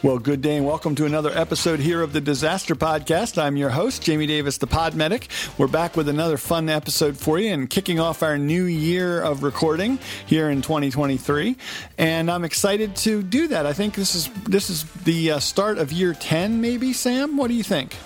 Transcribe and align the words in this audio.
Well, 0.00 0.20
good 0.20 0.42
day 0.42 0.56
and 0.56 0.64
welcome 0.64 0.94
to 0.94 1.06
another 1.06 1.30
episode 1.36 1.80
here 1.80 2.02
of 2.02 2.12
the 2.12 2.20
Disaster 2.20 2.76
Podcast. 2.76 3.36
I'm 3.36 3.56
your 3.56 3.70
host, 3.70 4.00
Jamie 4.00 4.28
Davis, 4.28 4.56
the 4.58 4.68
Pod 4.68 4.94
Medic. 4.94 5.26
We're 5.58 5.66
back 5.66 5.96
with 5.96 6.08
another 6.08 6.36
fun 6.36 6.68
episode 6.68 7.16
for 7.18 7.36
you 7.40 7.52
and 7.52 7.68
kicking 7.68 7.98
off 7.98 8.22
our 8.22 8.38
new 8.38 8.66
year 8.66 9.20
of 9.20 9.42
recording 9.42 9.98
here 10.24 10.50
in 10.50 10.62
2023. 10.62 11.56
And 11.98 12.30
I'm 12.30 12.44
excited 12.44 12.94
to 12.96 13.24
do 13.24 13.48
that. 13.48 13.66
I 13.66 13.72
think 13.72 13.96
this 13.96 14.14
is 14.14 14.28
this 14.44 14.70
is 14.70 14.84
the 15.02 15.32
uh, 15.32 15.38
start 15.40 15.78
of 15.78 15.90
year 15.90 16.14
10, 16.14 16.60
maybe. 16.60 16.92
Sam, 16.92 17.36
what 17.36 17.48
do 17.48 17.54
you 17.54 17.64
think? 17.64 17.96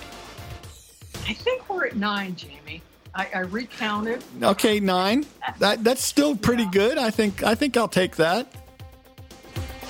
I 1.28 1.34
think 1.34 1.68
we're 1.68 1.84
at 1.88 1.96
nine, 1.96 2.36
Jamie. 2.36 2.80
I, 3.14 3.28
I 3.34 3.38
recounted. 3.40 4.24
Okay, 4.42 4.80
nine. 4.80 5.26
That 5.58 5.84
that's 5.84 6.02
still 6.02 6.36
pretty 6.36 6.64
good. 6.70 6.96
I 6.96 7.10
think 7.10 7.42
I 7.42 7.54
think 7.54 7.76
I'll 7.76 7.86
take 7.86 8.16
that. 8.16 8.50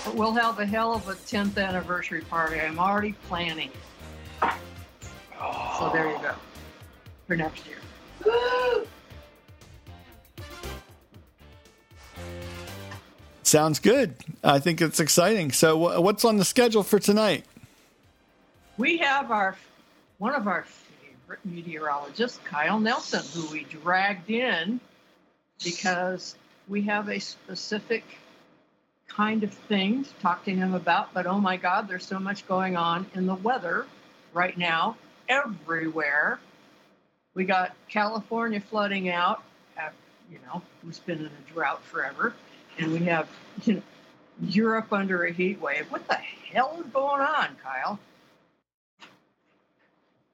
But 0.05 0.15
we'll 0.15 0.33
have 0.33 0.59
a 0.59 0.67
hell 0.67 0.95
of 0.95 1.09
a 1.09 1.15
10th 1.15 1.57
anniversary 1.59 2.23
party. 2.23 2.61
I'm 2.61 2.79
already 2.79 3.13
planning. 3.29 3.71
So 4.41 5.91
there 5.93 6.11
you 6.11 6.19
go. 6.19 6.35
For 7.27 7.37
next 7.37 7.65
year. 7.67 7.79
Sounds 13.43 13.79
good. 13.79 14.15
I 14.43 14.59
think 14.59 14.81
it's 14.81 14.99
exciting. 14.99 15.53
So, 15.53 16.01
what's 16.01 16.25
on 16.25 16.39
the 16.39 16.45
schedule 16.45 16.83
for 16.83 16.99
tonight? 16.99 17.45
We 18.79 18.97
have 18.99 19.31
our 19.31 19.57
one 20.19 20.35
of 20.35 20.49
our 20.49 20.65
favorite 20.65 21.41
meteorologists, 21.45 22.39
Kyle 22.45 22.81
Nelson, 22.81 23.23
who 23.35 23.53
we 23.53 23.65
dragged 23.65 24.31
in 24.31 24.81
because 25.63 26.37
we 26.69 26.83
have 26.83 27.09
a 27.09 27.19
specific 27.19 28.05
kind 29.17 29.43
of 29.43 29.53
thing 29.53 30.05
to 30.05 30.15
talk 30.15 30.45
to 30.45 30.55
him 30.55 30.75
about. 30.75 31.13
But 31.15 31.27
oh 31.27 31.41
my 31.41 31.57
God, 31.57 31.89
there's 31.89 32.07
so 32.07 32.19
much 32.19 32.47
going 32.47 32.77
on 32.77 33.07
in 33.15 33.27
the 33.27 33.35
weather 33.35 33.87
right 34.33 34.57
now, 34.57 34.97
everywhere. 35.29 36.41
We 37.35 37.45
got 37.45 37.75
California 37.89 38.61
flooding 38.61 39.09
out, 39.09 39.43
uh, 39.79 39.89
you 40.31 40.39
know, 40.47 40.63
who's 40.83 40.99
been 40.99 41.19
in 41.19 41.27
a 41.27 41.53
drought 41.53 41.83
forever. 41.85 42.35
And 42.79 42.93
we 42.93 43.01
have 43.01 43.29
you 43.65 43.75
know, 43.75 43.83
Europe 44.41 44.93
under 44.93 45.25
a 45.25 45.33
heat 45.33 45.61
wave. 45.61 45.87
What 45.91 46.07
the 46.09 46.15
hell 46.15 46.79
is 46.81 46.91
going 46.93 47.23
on, 47.23 47.57
Kyle? 47.63 47.99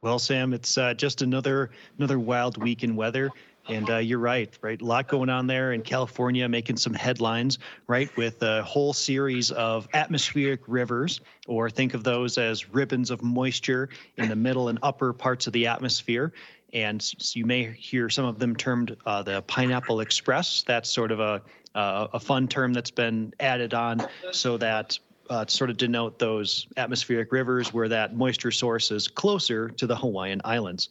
Well, 0.01 0.21
Sam, 0.21 0.53
it's 0.53 0.79
uh, 0.79 0.95
just 0.95 1.23
another 1.23 1.71
another 1.99 2.21
wild 2.21 2.63
week 2.63 2.85
in 2.85 2.95
weather. 2.95 3.31
And 3.69 3.89
uh, 3.91 3.99
you're 3.99 4.19
right, 4.19 4.57
right? 4.63 4.81
A 4.81 4.85
lot 4.85 5.09
going 5.09 5.29
on 5.29 5.47
there 5.47 5.73
in 5.73 5.83
California, 5.83 6.49
making 6.49 6.79
some 6.79 6.95
headlines, 6.95 7.59
right? 7.87 8.15
With 8.17 8.43
a 8.43 8.63
whole 8.63 8.93
series 8.93 9.51
of 9.51 9.89
atmospheric 9.93 10.61
rivers, 10.67 11.21
or 11.47 11.69
think 11.69 11.95
of 11.95 12.05
those 12.05 12.39
as 12.39 12.73
ribbons 12.73 13.11
of 13.11 13.23
moisture 13.23 13.91
in 14.17 14.29
the 14.29 14.37
middle 14.37 14.69
and 14.69 14.79
upper 14.83 15.13
parts 15.13 15.47
of 15.47 15.53
the 15.53 15.67
atmosphere. 15.67 16.33
And 16.73 17.03
you 17.35 17.47
may 17.47 17.73
hear 17.73 18.11
some 18.11 18.27
of 18.27 18.39
them 18.39 18.55
termed 18.55 18.97
uh, 19.07 19.23
the 19.23 19.43
Pineapple 19.43 20.01
Express. 20.01 20.65
That's 20.67 20.91
sort 20.91 21.13
of 21.13 21.21
a 21.21 21.43
uh, 21.75 22.09
a 22.13 22.21
fun 22.21 22.49
term 22.49 22.73
that's 22.73 22.91
been 22.91 23.33
added 23.39 23.75
on 23.75 24.07
so 24.33 24.57
that 24.57 24.99
uh, 25.31 25.45
to 25.45 25.55
sort 25.55 25.71
of 25.71 25.77
denote 25.77 26.19
those 26.19 26.67
atmospheric 26.77 27.33
rivers 27.33 27.73
where 27.73 27.89
that 27.89 28.17
moisture 28.17 28.51
source 28.51 28.91
is 28.91 29.09
closer 29.09 29.69
to 29.69 29.87
the 29.87 29.97
Hawaiian 29.97 30.41
Islands. 30.45 30.89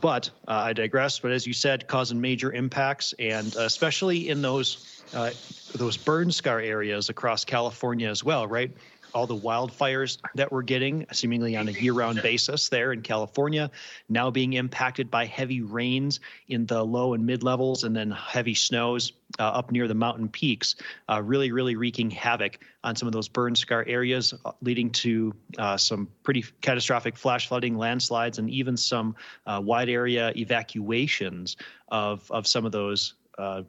But 0.00 0.30
uh, 0.48 0.52
I 0.52 0.72
digress. 0.72 1.18
But 1.18 1.32
as 1.32 1.46
you 1.46 1.52
said, 1.52 1.86
causing 1.86 2.20
major 2.20 2.52
impacts, 2.52 3.14
and 3.18 3.56
uh, 3.56 3.60
especially 3.60 4.28
in 4.28 4.42
those 4.42 5.02
uh, 5.14 5.30
those 5.74 5.96
burn 5.96 6.30
scar 6.32 6.60
areas 6.60 7.08
across 7.08 7.44
California 7.44 8.08
as 8.08 8.24
well, 8.24 8.46
right? 8.46 8.70
All 9.16 9.26
the 9.26 9.34
wildfires 9.34 10.18
that 10.34 10.52
we're 10.52 10.60
getting, 10.60 11.06
seemingly 11.10 11.56
on 11.56 11.68
a 11.68 11.70
year 11.70 11.94
round 11.94 12.20
basis 12.22 12.68
there 12.68 12.92
in 12.92 13.00
California, 13.00 13.70
now 14.10 14.30
being 14.30 14.52
impacted 14.52 15.10
by 15.10 15.24
heavy 15.24 15.62
rains 15.62 16.20
in 16.48 16.66
the 16.66 16.84
low 16.84 17.14
and 17.14 17.24
mid 17.24 17.42
levels 17.42 17.84
and 17.84 17.96
then 17.96 18.10
heavy 18.10 18.52
snows 18.52 19.12
uh, 19.38 19.44
up 19.44 19.72
near 19.72 19.88
the 19.88 19.94
mountain 19.94 20.28
peaks, 20.28 20.76
uh, 21.08 21.22
really, 21.24 21.50
really 21.50 21.76
wreaking 21.76 22.10
havoc 22.10 22.58
on 22.84 22.94
some 22.94 23.08
of 23.08 23.12
those 23.12 23.26
burn 23.26 23.56
scar 23.56 23.84
areas, 23.88 24.34
uh, 24.44 24.52
leading 24.60 24.90
to 24.90 25.34
uh, 25.56 25.78
some 25.78 26.08
pretty 26.22 26.44
catastrophic 26.60 27.16
flash 27.16 27.48
flooding, 27.48 27.78
landslides, 27.78 28.38
and 28.38 28.50
even 28.50 28.76
some 28.76 29.16
uh, 29.46 29.58
wide 29.64 29.88
area 29.88 30.30
evacuations 30.36 31.56
of, 31.88 32.30
of 32.30 32.46
some 32.46 32.66
of 32.66 32.72
those 32.72 33.14
uh, 33.38 33.62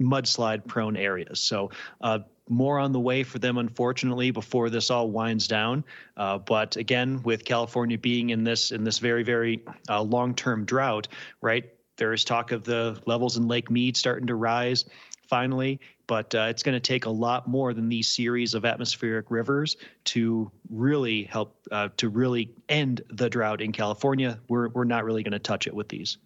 mudslide 0.00 0.66
prone 0.66 0.96
areas. 0.96 1.40
So, 1.40 1.70
uh, 2.00 2.20
more 2.48 2.80
on 2.80 2.90
the 2.92 3.00
way 3.00 3.22
for 3.22 3.38
them, 3.38 3.58
unfortunately, 3.58 4.32
before 4.32 4.70
this 4.70 4.90
all 4.90 5.08
winds 5.08 5.46
down. 5.46 5.84
Uh, 6.16 6.36
but 6.38 6.76
again, 6.76 7.22
with 7.22 7.44
California 7.44 7.96
being 7.96 8.30
in 8.30 8.42
this 8.42 8.72
in 8.72 8.82
this 8.82 8.98
very 8.98 9.22
very 9.22 9.64
uh, 9.88 10.02
long 10.02 10.34
term 10.34 10.64
drought, 10.64 11.08
right? 11.40 11.72
There 11.96 12.12
is 12.12 12.24
talk 12.24 12.50
of 12.50 12.64
the 12.64 13.00
levels 13.06 13.36
in 13.36 13.46
Lake 13.46 13.70
Mead 13.70 13.96
starting 13.96 14.26
to 14.26 14.34
rise 14.34 14.86
finally, 15.28 15.78
but 16.06 16.34
uh, 16.34 16.48
it's 16.50 16.62
going 16.62 16.74
to 16.74 16.80
take 16.80 17.04
a 17.06 17.10
lot 17.10 17.46
more 17.46 17.72
than 17.72 17.88
these 17.88 18.08
series 18.08 18.54
of 18.54 18.64
atmospheric 18.64 19.30
rivers 19.30 19.76
to 20.04 20.50
really 20.70 21.24
help 21.24 21.54
uh, 21.70 21.88
to 21.98 22.08
really 22.08 22.52
end 22.68 23.02
the 23.10 23.30
drought 23.30 23.60
in 23.60 23.70
California. 23.70 24.40
We're 24.48 24.68
we're 24.70 24.84
not 24.84 25.04
really 25.04 25.22
going 25.22 25.32
to 25.32 25.38
touch 25.38 25.66
it 25.68 25.74
with 25.74 25.88
these. 25.88 26.18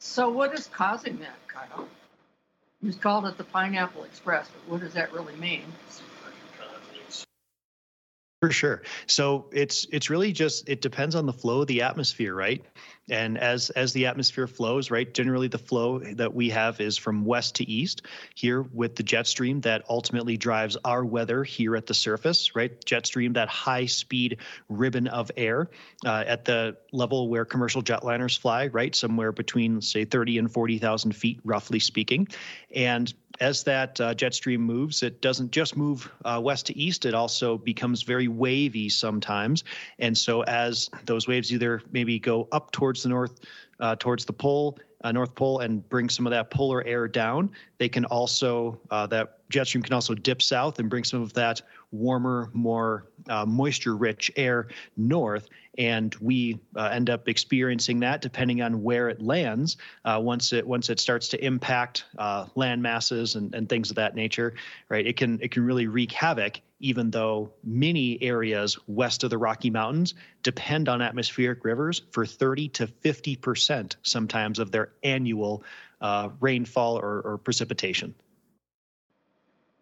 So, 0.00 0.28
what 0.28 0.52
is 0.54 0.66
causing 0.66 1.18
that, 1.18 1.36
Kyle? 1.46 1.88
You 2.82 2.92
called 2.94 3.26
it 3.26 3.36
the 3.36 3.44
Pineapple 3.44 4.04
Express, 4.04 4.48
but 4.48 4.72
what 4.72 4.80
does 4.80 4.94
that 4.94 5.12
really 5.12 5.36
mean? 5.36 5.64
For 8.40 8.50
sure. 8.50 8.82
So 9.06 9.50
it's 9.52 9.86
it's 9.92 10.08
really 10.08 10.32
just 10.32 10.66
it 10.66 10.80
depends 10.80 11.14
on 11.14 11.26
the 11.26 11.32
flow 11.32 11.60
of 11.60 11.66
the 11.66 11.82
atmosphere, 11.82 12.34
right? 12.34 12.64
And 13.10 13.36
as 13.36 13.70
as 13.70 13.92
the 13.92 14.06
atmosphere 14.06 14.46
flows, 14.46 14.90
right, 14.90 15.12
generally 15.12 15.48
the 15.48 15.58
flow 15.58 15.98
that 15.98 16.34
we 16.34 16.50
have 16.50 16.80
is 16.80 16.96
from 16.96 17.24
west 17.24 17.56
to 17.56 17.68
east 17.68 18.02
here 18.34 18.62
with 18.62 18.96
the 18.96 19.02
jet 19.02 19.26
stream 19.26 19.60
that 19.62 19.84
ultimately 19.88 20.36
drives 20.36 20.76
our 20.84 21.04
weather 21.04 21.44
here 21.44 21.76
at 21.76 21.86
the 21.86 21.94
surface, 21.94 22.54
right? 22.54 22.82
Jet 22.84 23.06
stream, 23.06 23.32
that 23.34 23.48
high 23.48 23.86
speed 23.86 24.38
ribbon 24.68 25.08
of 25.08 25.30
air 25.36 25.68
uh, 26.06 26.24
at 26.26 26.44
the 26.44 26.76
level 26.92 27.28
where 27.28 27.44
commercial 27.44 27.82
jetliners 27.82 28.38
fly, 28.38 28.68
right, 28.68 28.94
somewhere 28.94 29.32
between 29.32 29.80
say 29.80 30.04
30 30.04 30.38
and 30.38 30.52
40,000 30.52 31.12
feet, 31.12 31.40
roughly 31.44 31.80
speaking, 31.80 32.28
and 32.74 33.12
as 33.40 33.62
that 33.64 33.98
uh, 34.00 34.12
jet 34.14 34.34
stream 34.34 34.60
moves, 34.60 35.02
it 35.02 35.22
doesn't 35.22 35.50
just 35.50 35.76
move 35.76 36.10
uh, 36.24 36.40
west 36.42 36.66
to 36.66 36.76
east, 36.76 37.06
it 37.06 37.14
also 37.14 37.56
becomes 37.56 38.02
very 38.02 38.28
wavy 38.28 38.88
sometimes. 38.88 39.64
And 39.98 40.16
so, 40.16 40.42
as 40.42 40.90
those 41.06 41.26
waves 41.26 41.52
either 41.52 41.80
maybe 41.90 42.18
go 42.18 42.48
up 42.52 42.70
towards 42.70 42.99
the 43.02 43.08
north, 43.08 43.40
uh, 43.80 43.96
towards 43.96 44.24
the 44.24 44.32
pole, 44.32 44.78
uh, 45.02 45.12
North 45.12 45.34
Pole, 45.34 45.60
and 45.60 45.88
bring 45.88 46.08
some 46.08 46.26
of 46.26 46.30
that 46.30 46.50
polar 46.50 46.84
air 46.84 47.08
down, 47.08 47.50
they 47.78 47.88
can 47.88 48.04
also, 48.06 48.78
uh, 48.90 49.06
that 49.06 49.38
jet 49.48 49.66
stream 49.66 49.82
can 49.82 49.94
also 49.94 50.14
dip 50.14 50.42
south 50.42 50.78
and 50.78 50.90
bring 50.90 51.04
some 51.04 51.22
of 51.22 51.32
that 51.32 51.62
warmer, 51.90 52.50
more 52.52 53.06
uh, 53.28 53.46
moisture 53.46 53.96
rich 53.96 54.30
air 54.36 54.68
north. 54.96 55.48
And 55.78 56.14
we 56.16 56.60
uh, 56.76 56.90
end 56.92 57.08
up 57.08 57.28
experiencing 57.28 58.00
that 58.00 58.20
depending 58.20 58.60
on 58.60 58.82
where 58.82 59.08
it 59.08 59.22
lands. 59.22 59.78
Once 60.04 60.52
it 60.52 60.66
once 60.66 60.90
it 60.90 61.00
starts 61.00 61.28
to 61.28 61.42
impact 61.42 62.04
land 62.54 62.82
masses 62.82 63.36
and, 63.36 63.54
and 63.54 63.68
things 63.68 63.88
of 63.88 63.96
that 63.96 64.14
nature, 64.14 64.54
right? 64.88 65.06
It 65.06 65.16
can 65.16 65.40
it 65.40 65.50
can 65.50 65.64
really 65.64 65.86
wreak 65.86 66.12
havoc. 66.12 66.60
Even 66.80 67.10
though 67.10 67.52
many 67.62 68.20
areas 68.22 68.78
west 68.88 69.22
of 69.22 69.30
the 69.30 69.38
Rocky 69.38 69.70
Mountains 69.70 70.14
depend 70.42 70.88
on 70.88 71.02
atmospheric 71.02 71.64
rivers 71.64 72.02
for 72.10 72.26
30 72.26 72.68
to 72.70 72.86
50 72.86 73.36
percent 73.36 73.96
sometimes 74.02 74.58
of 74.58 74.70
their 74.72 74.90
annual 75.02 75.62
uh, 76.00 76.30
rainfall 76.40 76.98
or, 76.98 77.20
or 77.20 77.38
precipitation. 77.38 78.14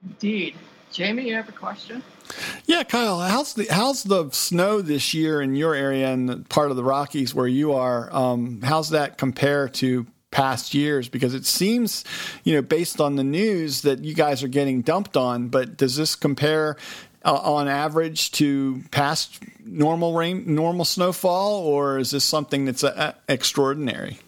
Indeed. 0.04 0.56
Jamie, 0.92 1.28
you 1.28 1.34
have 1.34 1.48
a 1.48 1.52
question? 1.52 2.02
Yeah, 2.66 2.82
Kyle, 2.82 3.20
how's 3.20 3.54
the 3.54 3.66
how's 3.70 4.04
the 4.04 4.30
snow 4.30 4.80
this 4.80 5.12
year 5.12 5.40
in 5.40 5.54
your 5.54 5.74
area 5.74 6.08
and 6.08 6.48
part 6.48 6.70
of 6.70 6.76
the 6.76 6.84
Rockies 6.84 7.34
where 7.34 7.46
you 7.46 7.72
are? 7.72 8.12
Um, 8.14 8.62
how's 8.62 8.90
that 8.90 9.18
compare 9.18 9.68
to 9.68 10.06
past 10.38 10.72
years? 10.72 11.08
Because 11.08 11.34
it 11.34 11.44
seems, 11.44 12.04
you 12.44 12.54
know, 12.54 12.62
based 12.62 13.00
on 13.00 13.16
the 13.16 13.24
news 13.24 13.82
that 13.82 14.04
you 14.04 14.14
guys 14.14 14.44
are 14.44 14.48
getting 14.48 14.82
dumped 14.82 15.16
on, 15.16 15.48
but 15.48 15.76
does 15.76 15.96
this 15.96 16.14
compare 16.14 16.76
uh, 17.24 17.34
on 17.34 17.66
average 17.66 18.30
to 18.32 18.84
past 18.92 19.42
normal 19.64 20.14
rain, 20.14 20.44
normal 20.54 20.84
snowfall, 20.84 21.58
or 21.58 21.98
is 21.98 22.12
this 22.12 22.24
something 22.24 22.66
that's 22.66 22.84
uh, 22.84 23.14
extraordinary? 23.28 24.18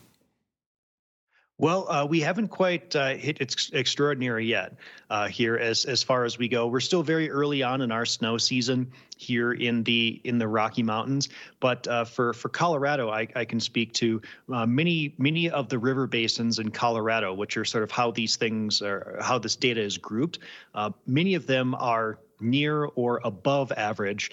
Well, 1.61 1.91
uh, 1.91 2.07
we 2.07 2.21
haven't 2.21 2.49
quite 2.49 2.97
uh, 2.97 3.17
hit 3.17 3.43
ex- 3.43 3.71
extraordinary 3.75 4.47
yet 4.47 4.73
uh, 5.11 5.29
here 5.29 5.59
as 5.59 5.85
as 5.85 6.03
far 6.03 6.25
as 6.25 6.39
we 6.39 6.49
go. 6.49 6.67
We're 6.67 6.81
still 6.81 7.03
very 7.03 7.31
early 7.31 7.62
on 7.62 7.83
in 7.83 7.93
our 7.93 8.07
snow 8.07 8.39
season 8.39 8.91
here 9.19 9.53
in 9.53 9.83
the 9.83 10.23
in 10.25 10.39
the 10.39 10.49
Rocky 10.49 10.83
Mountains. 10.83 11.29
But 11.61 11.87
uh, 11.87 12.07
for 12.07 12.33
for 12.33 12.49
Colorado, 12.49 13.11
I, 13.11 13.29
I 13.37 13.45
can 13.45 13.61
speak 13.61 13.93
to 13.95 14.23
uh, 14.51 14.65
many 14.65 15.15
many 15.19 15.51
of 15.51 15.69
the 15.69 15.79
river 15.79 16.07
basins 16.07 16.61
in 16.61 16.71
Colorado, 16.71 17.35
which 17.35 17.59
are 17.59 17.67
sort 17.67 17.85
of 17.85 17.91
how 17.91 18.11
these 18.11 18.37
things 18.37 18.81
are, 18.81 19.19
how 19.21 19.39
this 19.39 19.55
data 19.55 19.83
is 19.83 19.99
grouped. 19.99 20.39
Uh, 20.75 20.93
many 21.06 21.35
of 21.35 21.47
them 21.47 21.75
are 21.75 22.21
near 22.41 22.87
or 22.95 23.21
above 23.23 23.71
average 23.73 24.31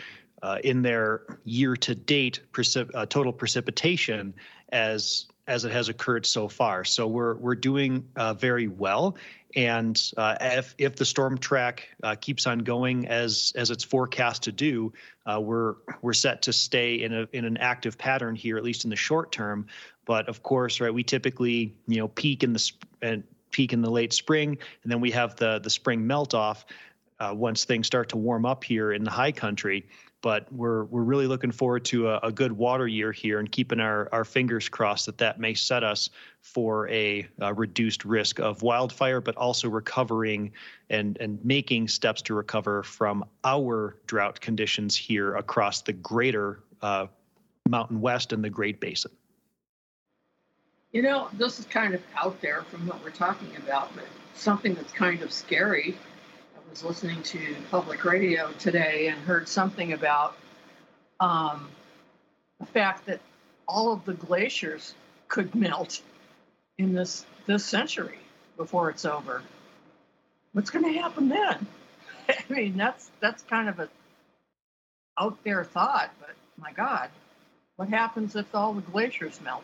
in 0.64 0.82
their 0.82 1.24
year-to-date 1.44 2.40
precip- 2.54 2.92
uh, 2.94 3.06
total 3.06 3.34
precipitation 3.34 4.34
as 4.72 5.26
as 5.48 5.64
it 5.64 5.72
has 5.72 5.90
occurred 5.90 6.26
so 6.26 6.48
far. 6.48 6.84
So 6.84 7.08
we're 7.08 7.36
we're 7.36 7.56
doing 7.56 8.08
uh, 8.16 8.34
very 8.34 8.68
well, 8.68 9.18
and 9.56 10.00
uh, 10.18 10.36
if 10.40 10.76
if 10.78 10.96
the 10.96 11.06
storm 11.06 11.38
track 11.38 11.90
uh, 12.04 12.16
keeps 12.20 12.46
on 12.46 12.60
going 12.60 13.08
as 13.08 13.54
as 13.56 13.72
it's 13.72 13.84
forecast 13.84 14.44
to 14.44 14.52
do, 14.52 14.94
uh, 15.26 15.40
we're 15.40 15.76
we're 16.02 16.14
set 16.14 16.42
to 16.44 16.54
stay 16.54 16.96
in 16.96 17.14
a 17.14 17.28
in 17.34 17.46
an 17.46 17.58
active 17.58 17.98
pattern 17.98 18.36
here, 18.36 18.58
at 18.58 18.64
least 18.64 18.84
in 18.84 18.90
the 18.90 18.96
short 18.96 19.32
term. 19.32 19.68
But 20.06 20.30
of 20.30 20.44
course, 20.44 20.80
right, 20.80 20.94
we 20.94 21.04
typically 21.04 21.76
you 21.88 21.98
know 21.98 22.10
peak 22.10 22.44
in 22.44 22.54
the 22.54 22.72
and 23.02 23.24
peak 23.52 23.74
in 23.74 23.82
the 23.82 23.92
late 23.92 24.14
spring, 24.14 24.58
and 24.84 24.92
then 24.92 25.00
we 25.00 25.12
have 25.12 25.36
the 25.38 25.60
the 25.60 25.70
spring 25.70 26.06
melt 26.06 26.34
off 26.34 26.66
uh, 27.20 27.34
once 27.36 27.66
things 27.66 27.88
start 27.88 28.10
to 28.10 28.18
warm 28.18 28.46
up 28.46 28.64
here 28.64 28.92
in 28.92 29.04
the 29.04 29.12
high 29.12 29.32
country 29.32 29.88
but 30.22 30.52
we're 30.52 30.86
we're 30.86 31.04
really 31.04 31.28
looking 31.28 31.52
forward 31.52 31.86
to 31.86 32.10
a, 32.10 32.20
a, 32.20 32.32
good 32.32 32.52
water 32.52 32.88
year 32.88 33.12
here 33.12 33.40
and 33.40 33.52
keeping 33.52 33.80
our, 33.80 34.10
our 34.12 34.26
fingers 34.26 34.68
crossed 34.68 35.06
that 35.06 35.18
that 35.20 35.40
may 35.40 35.54
set 35.54 35.84
us 35.84 36.10
for 36.42 36.90
a, 36.90 37.28
a, 37.40 37.54
reduced 37.54 38.04
risk 38.04 38.40
of 38.40 38.62
wildfire, 38.64 39.22
but 39.22 39.36
also 39.38 39.70
recovering 39.70 40.52
and 40.90 41.18
and 41.20 41.44
making 41.46 41.88
steps 41.88 42.22
to 42.22 42.34
recover 42.34 42.84
from 42.84 43.24
our 43.44 43.98
drought 44.08 44.40
conditions 44.42 44.96
here 44.96 45.36
across 45.36 45.82
the 45.82 45.94
greater 45.94 46.64
uh, 46.82 47.08
Mountain 47.70 48.02
West 48.02 48.34
and 48.34 48.44
the 48.44 48.50
Great 48.50 48.80
Basin. 48.80 49.12
You 50.92 51.02
know, 51.04 51.28
this 51.34 51.60
is 51.60 51.66
kind 51.66 51.94
of 51.94 52.02
out 52.16 52.42
there 52.42 52.64
from 52.64 52.88
what 52.88 53.04
we're 53.04 53.12
talking 53.12 53.56
about, 53.58 53.94
but 53.94 54.06
something 54.34 54.74
that's 54.74 54.94
kind 54.94 55.22
of 55.22 55.32
scary 55.32 55.98
was 56.70 56.84
listening 56.84 57.22
to 57.24 57.56
public 57.72 58.04
radio 58.04 58.52
today 58.60 59.08
and 59.08 59.18
heard 59.22 59.48
something 59.48 59.94
about 59.94 60.36
um, 61.20 61.70
the 62.60 62.66
fact 62.66 63.06
that 63.06 63.20
all 63.68 63.94
of 63.94 64.06
the 64.06 64.14
glaciers 64.14 64.94
could 65.28 65.54
melt 65.56 66.02
in 66.78 66.94
this 66.94 67.26
this 67.46 67.66
century 67.66 68.20
before 68.58 68.90
it's 68.90 69.06
over. 69.06 69.42
What's 70.54 70.70
going 70.70 70.86
to 70.86 71.00
happen 71.00 71.30
then? 71.30 71.68
I 72.30 72.54
mean, 72.54 72.78
that's 72.78 73.10
that's 73.20 73.44
kind 73.44 73.70
of 73.70 73.80
a 73.80 73.90
out 75.18 75.38
there 75.44 75.64
thought, 75.64 76.12
but 76.20 76.36
my 76.58 76.72
God, 76.74 77.10
what 77.76 77.90
happens 77.90 78.36
if 78.36 78.54
all 78.54 78.74
the 78.74 78.82
glaciers 78.82 79.40
melt? 79.42 79.64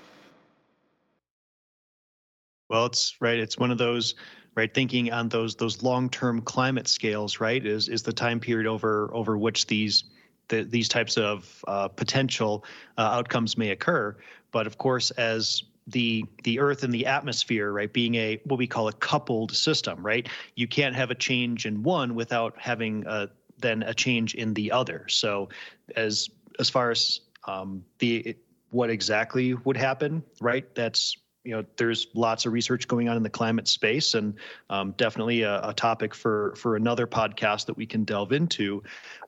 Well, 2.70 2.86
it's 2.86 3.16
right. 3.22 3.40
It's 3.40 3.58
one 3.58 3.72
of 3.72 3.78
those 3.78 4.16
right 4.56 4.74
thinking 4.74 5.12
on 5.12 5.30
those 5.30 5.56
those 5.56 5.82
long-term 5.84 6.42
climate 6.42 6.88
scales 6.88 7.40
right 7.40 7.66
is 7.66 7.90
is 7.90 8.04
the 8.04 8.14
time 8.14 8.40
period 8.40 8.68
over 8.68 9.10
over 9.14 9.38
which 9.38 9.68
these 9.68 10.04
the, 10.50 10.64
these 10.64 10.90
types 10.90 11.18
of 11.18 11.64
uh, 11.68 11.88
potential 11.88 12.66
uh, 12.98 13.02
outcomes 13.02 13.58
may 13.58 13.70
occur 13.70 14.16
but 14.52 14.68
of 14.68 14.78
course 14.78 15.12
as 15.12 15.64
the 15.88 16.24
the 16.44 16.60
earth 16.60 16.84
and 16.84 16.94
the 16.94 17.06
atmosphere 17.06 17.72
right 17.72 17.92
being 17.92 18.16
a 18.16 18.40
what 18.46 18.58
we 18.58 18.68
call 18.68 18.88
a 18.88 18.94
coupled 18.94 19.56
system 19.56 20.06
right 20.06 20.30
you 20.56 20.68
can't 20.68 20.96
have 20.96 21.12
a 21.12 21.16
change 21.16 21.66
in 21.66 21.84
one 21.84 22.16
without 22.16 22.56
having 22.58 23.04
a, 23.08 23.28
then 23.60 23.84
a 23.84 23.94
change 23.94 24.36
in 24.36 24.54
the 24.54 24.72
other 24.72 25.08
so 25.08 25.50
as 25.96 26.30
as 26.60 26.70
far 26.70 26.92
as 26.92 27.22
um, 27.48 27.84
the 28.00 28.36
what 28.70 28.90
exactly 28.90 29.54
would 29.54 29.78
happen 29.78 30.24
right 30.40 30.74
that's 30.76 31.18
you 31.44 31.52
know 31.52 31.66
there's 31.78 32.08
lots 32.14 32.46
of 32.46 32.54
research 32.54 32.88
going 32.88 33.10
on 33.10 33.18
in 33.18 33.24
the 33.24 33.30
climate 33.30 33.68
space 33.68 34.14
and 34.14 34.36
um, 34.70 34.92
definitely 34.98 35.42
a, 35.42 35.62
a, 35.68 35.74
topic 35.74 36.16
for 36.16 36.54
for 36.56 36.76
another 36.76 37.06
podcast 37.08 37.66
that 37.66 37.76
we 37.76 37.86
can 37.86 38.04
delve 38.04 38.32
into 38.32 38.82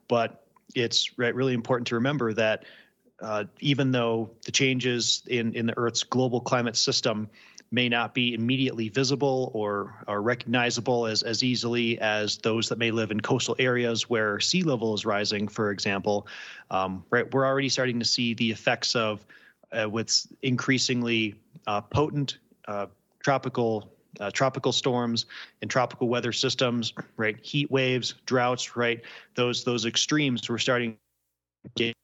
but 0.07 0.45
it's 0.73 1.17
really 1.17 1.53
important 1.53 1.87
to 1.87 1.95
remember 1.95 2.33
that 2.33 2.63
uh, 3.21 3.43
even 3.59 3.91
though 3.91 4.29
the 4.45 4.51
changes 4.51 5.23
in 5.27 5.53
in 5.53 5.65
the 5.65 5.77
earth's 5.77 6.03
global 6.03 6.39
climate 6.39 6.75
system 6.75 7.29
may 7.71 7.89
not 7.89 8.13
be 8.13 8.33
immediately 8.33 8.89
visible 8.89 9.51
or, 9.53 10.03
or 10.07 10.21
recognizable 10.21 11.07
as, 11.07 11.23
as 11.23 11.43
easily 11.43 11.99
as 11.99 12.37
those 12.37 12.69
that 12.69 12.77
may 12.77 12.91
live 12.91 13.11
in 13.11 13.19
coastal 13.19 13.55
areas 13.59 14.09
where 14.09 14.39
sea 14.39 14.63
level 14.63 14.93
is 14.93 15.05
rising, 15.05 15.47
for 15.47 15.71
example. 15.71 16.27
Um, 16.69 17.03
right, 17.09 17.31
we're 17.33 17.45
already 17.45 17.69
starting 17.69 17.99
to 17.99 18.05
see 18.05 18.33
the 18.33 18.51
effects 18.51 18.95
of 18.95 19.25
uh, 19.79 19.89
with 19.89 20.25
increasingly 20.41 21.35
uh, 21.67 21.81
potent 21.81 22.37
uh, 22.67 22.87
tropical 23.19 23.91
uh, 24.19 24.31
tropical 24.31 24.71
storms 24.71 25.25
and 25.61 25.69
tropical 25.69 26.07
weather 26.07 26.31
systems, 26.31 26.93
right? 27.17 27.37
Heat 27.41 27.69
waves, 27.69 28.15
droughts, 28.25 28.77
right? 28.77 29.01
Those 29.35 29.63
those 29.63 29.85
extremes 29.85 30.49
we're 30.49 30.57
starting 30.57 30.97
to 31.63 31.71
get 31.75 31.95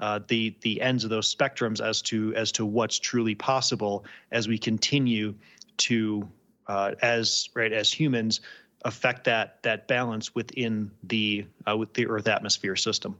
uh, 0.00 0.20
the 0.28 0.54
the 0.60 0.80
ends 0.82 1.04
of 1.04 1.10
those 1.10 1.34
spectrums 1.34 1.80
as 1.80 2.02
to 2.02 2.34
as 2.34 2.52
to 2.52 2.66
what's 2.66 2.98
truly 2.98 3.34
possible 3.34 4.04
as 4.30 4.46
we 4.46 4.58
continue 4.58 5.34
to 5.76 6.28
as 6.68 7.48
right 7.54 7.72
as 7.72 7.90
humans 7.90 8.40
affect 8.84 9.24
that 9.24 9.62
that 9.62 9.88
balance 9.88 10.34
within 10.34 10.90
the 11.02 11.46
uh, 11.68 11.76
with 11.76 11.94
the 11.94 12.06
Earth 12.06 12.28
atmosphere 12.28 12.76
system. 12.76 13.16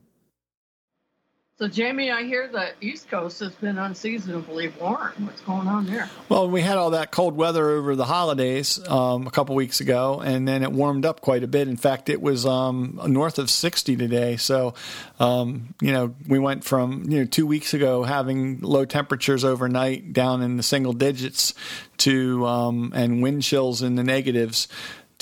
So, 1.56 1.68
Jamie, 1.68 2.10
I 2.10 2.24
hear 2.24 2.48
the 2.48 2.72
East 2.80 3.08
Coast 3.08 3.38
has 3.38 3.52
been 3.52 3.78
unseasonably 3.78 4.72
warm. 4.80 5.12
What's 5.18 5.40
going 5.42 5.68
on 5.68 5.86
there? 5.86 6.10
Well, 6.28 6.50
we 6.50 6.62
had 6.62 6.76
all 6.76 6.90
that 6.90 7.12
cold 7.12 7.36
weather 7.36 7.70
over 7.70 7.94
the 7.94 8.06
holidays 8.06 8.80
um, 8.88 9.28
a 9.28 9.30
couple 9.30 9.54
weeks 9.54 9.78
ago, 9.80 10.20
and 10.20 10.48
then 10.48 10.64
it 10.64 10.72
warmed 10.72 11.06
up 11.06 11.20
quite 11.20 11.44
a 11.44 11.46
bit. 11.46 11.68
In 11.68 11.76
fact, 11.76 12.08
it 12.08 12.20
was 12.20 12.44
um, 12.44 12.98
north 13.06 13.38
of 13.38 13.50
60 13.50 13.94
today. 13.94 14.36
So, 14.36 14.74
um, 15.20 15.76
you 15.80 15.92
know, 15.92 16.16
we 16.26 16.40
went 16.40 16.64
from, 16.64 17.04
you 17.08 17.20
know, 17.20 17.24
two 17.24 17.46
weeks 17.46 17.72
ago 17.72 18.02
having 18.02 18.58
low 18.58 18.84
temperatures 18.84 19.44
overnight 19.44 20.12
down 20.12 20.42
in 20.42 20.56
the 20.56 20.64
single 20.64 20.92
digits 20.92 21.54
to, 21.98 22.44
um, 22.46 22.92
and 22.96 23.22
wind 23.22 23.44
chills 23.44 23.80
in 23.80 23.94
the 23.94 24.02
negatives 24.02 24.66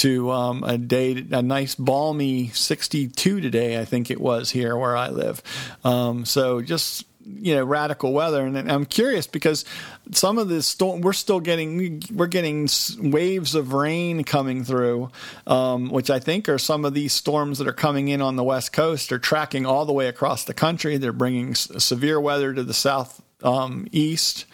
to 0.02 0.32
um, 0.32 0.64
a 0.64 0.76
day, 0.76 1.24
a 1.30 1.42
nice 1.42 1.76
balmy 1.76 2.48
62 2.48 3.40
today, 3.40 3.78
I 3.78 3.84
think 3.84 4.10
it 4.10 4.20
was 4.20 4.50
here 4.50 4.76
where 4.76 4.96
I 4.96 5.10
live. 5.10 5.40
Um, 5.84 6.24
so 6.24 6.60
just 6.60 7.06
you 7.24 7.54
know 7.54 7.64
radical 7.64 8.12
weather 8.12 8.44
and 8.44 8.68
i'm 8.68 8.84
curious 8.84 9.28
because 9.28 9.64
some 10.10 10.38
of 10.38 10.48
this 10.48 10.66
storm 10.66 11.02
we're 11.02 11.12
still 11.12 11.38
getting 11.38 12.02
we're 12.12 12.26
getting 12.26 12.68
waves 12.98 13.54
of 13.54 13.72
rain 13.72 14.24
coming 14.24 14.64
through 14.64 15.08
um, 15.46 15.88
which 15.88 16.10
i 16.10 16.18
think 16.18 16.48
are 16.48 16.58
some 16.58 16.84
of 16.84 16.94
these 16.94 17.12
storms 17.12 17.58
that 17.58 17.68
are 17.68 17.72
coming 17.72 18.08
in 18.08 18.20
on 18.20 18.34
the 18.34 18.42
west 18.42 18.72
coast 18.72 19.12
are 19.12 19.20
tracking 19.20 19.64
all 19.64 19.86
the 19.86 19.92
way 19.92 20.08
across 20.08 20.42
the 20.46 20.52
country 20.52 20.96
they're 20.96 21.12
bringing 21.12 21.54
severe 21.54 22.20
weather 22.20 22.52
to 22.52 22.64
the 22.64 22.74
south 22.74 23.22
um, 23.44 23.86
east 23.92 24.46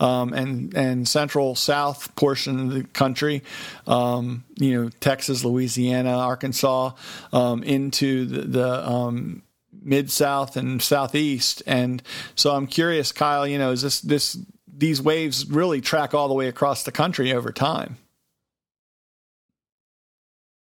um, 0.00 0.32
and 0.32 0.74
and 0.74 1.08
central 1.08 1.54
south 1.54 2.14
portion 2.16 2.60
of 2.60 2.74
the 2.74 2.84
country, 2.84 3.42
um, 3.86 4.44
you 4.56 4.74
know, 4.74 4.88
Texas, 5.00 5.44
Louisiana, 5.44 6.16
Arkansas, 6.16 6.92
um, 7.32 7.62
into 7.62 8.26
the, 8.26 8.40
the 8.42 8.88
um, 8.88 9.42
mid 9.82 10.10
south 10.10 10.56
and 10.56 10.82
southeast. 10.82 11.62
And 11.66 12.02
so 12.34 12.54
I'm 12.54 12.66
curious, 12.66 13.12
Kyle, 13.12 13.46
you 13.46 13.58
know, 13.58 13.72
is 13.72 13.82
this 13.82 14.00
this 14.00 14.38
these 14.66 15.00
waves 15.00 15.48
really 15.48 15.80
track 15.80 16.14
all 16.14 16.28
the 16.28 16.34
way 16.34 16.48
across 16.48 16.82
the 16.82 16.92
country 16.92 17.32
over 17.32 17.52
time? 17.52 17.96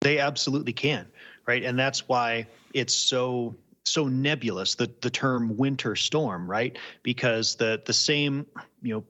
They 0.01 0.19
absolutely 0.19 0.73
can, 0.73 1.07
right? 1.47 1.63
And 1.63 1.77
that's 1.77 2.07
why 2.07 2.47
it's 2.73 2.93
so 2.93 3.55
so 3.85 4.07
nebulous 4.07 4.75
the 4.75 4.91
the 5.01 5.09
term 5.09 5.55
winter 5.57 5.95
storm 5.95 6.49
right? 6.49 6.77
Because 7.03 7.55
the 7.55 7.81
the 7.85 7.93
same 7.93 8.45
you 8.81 8.93
know 8.95 9.03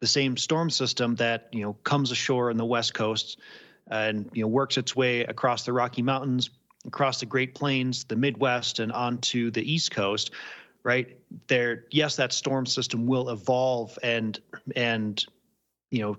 the 0.00 0.06
same 0.06 0.36
storm 0.36 0.68
system 0.70 1.14
that 1.16 1.48
you 1.52 1.62
know 1.62 1.74
comes 1.84 2.10
ashore 2.10 2.50
on 2.50 2.56
the 2.56 2.64
west 2.64 2.94
coast 2.94 3.38
and 3.88 4.28
you 4.34 4.42
know 4.42 4.48
works 4.48 4.76
its 4.76 4.94
way 4.94 5.22
across 5.22 5.64
the 5.64 5.72
rocky 5.72 6.02
mountains 6.02 6.50
across 6.86 7.20
the 7.20 7.26
great 7.26 7.54
plains 7.54 8.04
the 8.04 8.16
midwest 8.16 8.78
and 8.78 8.92
onto 8.92 9.50
the 9.50 9.72
east 9.72 9.90
coast 9.90 10.32
right? 10.82 11.18
There 11.48 11.84
yes 11.90 12.16
that 12.16 12.32
storm 12.32 12.64
system 12.66 13.06
will 13.06 13.30
evolve 13.30 13.98
and 14.02 14.38
and 14.76 15.24
you 15.90 16.02
know 16.02 16.16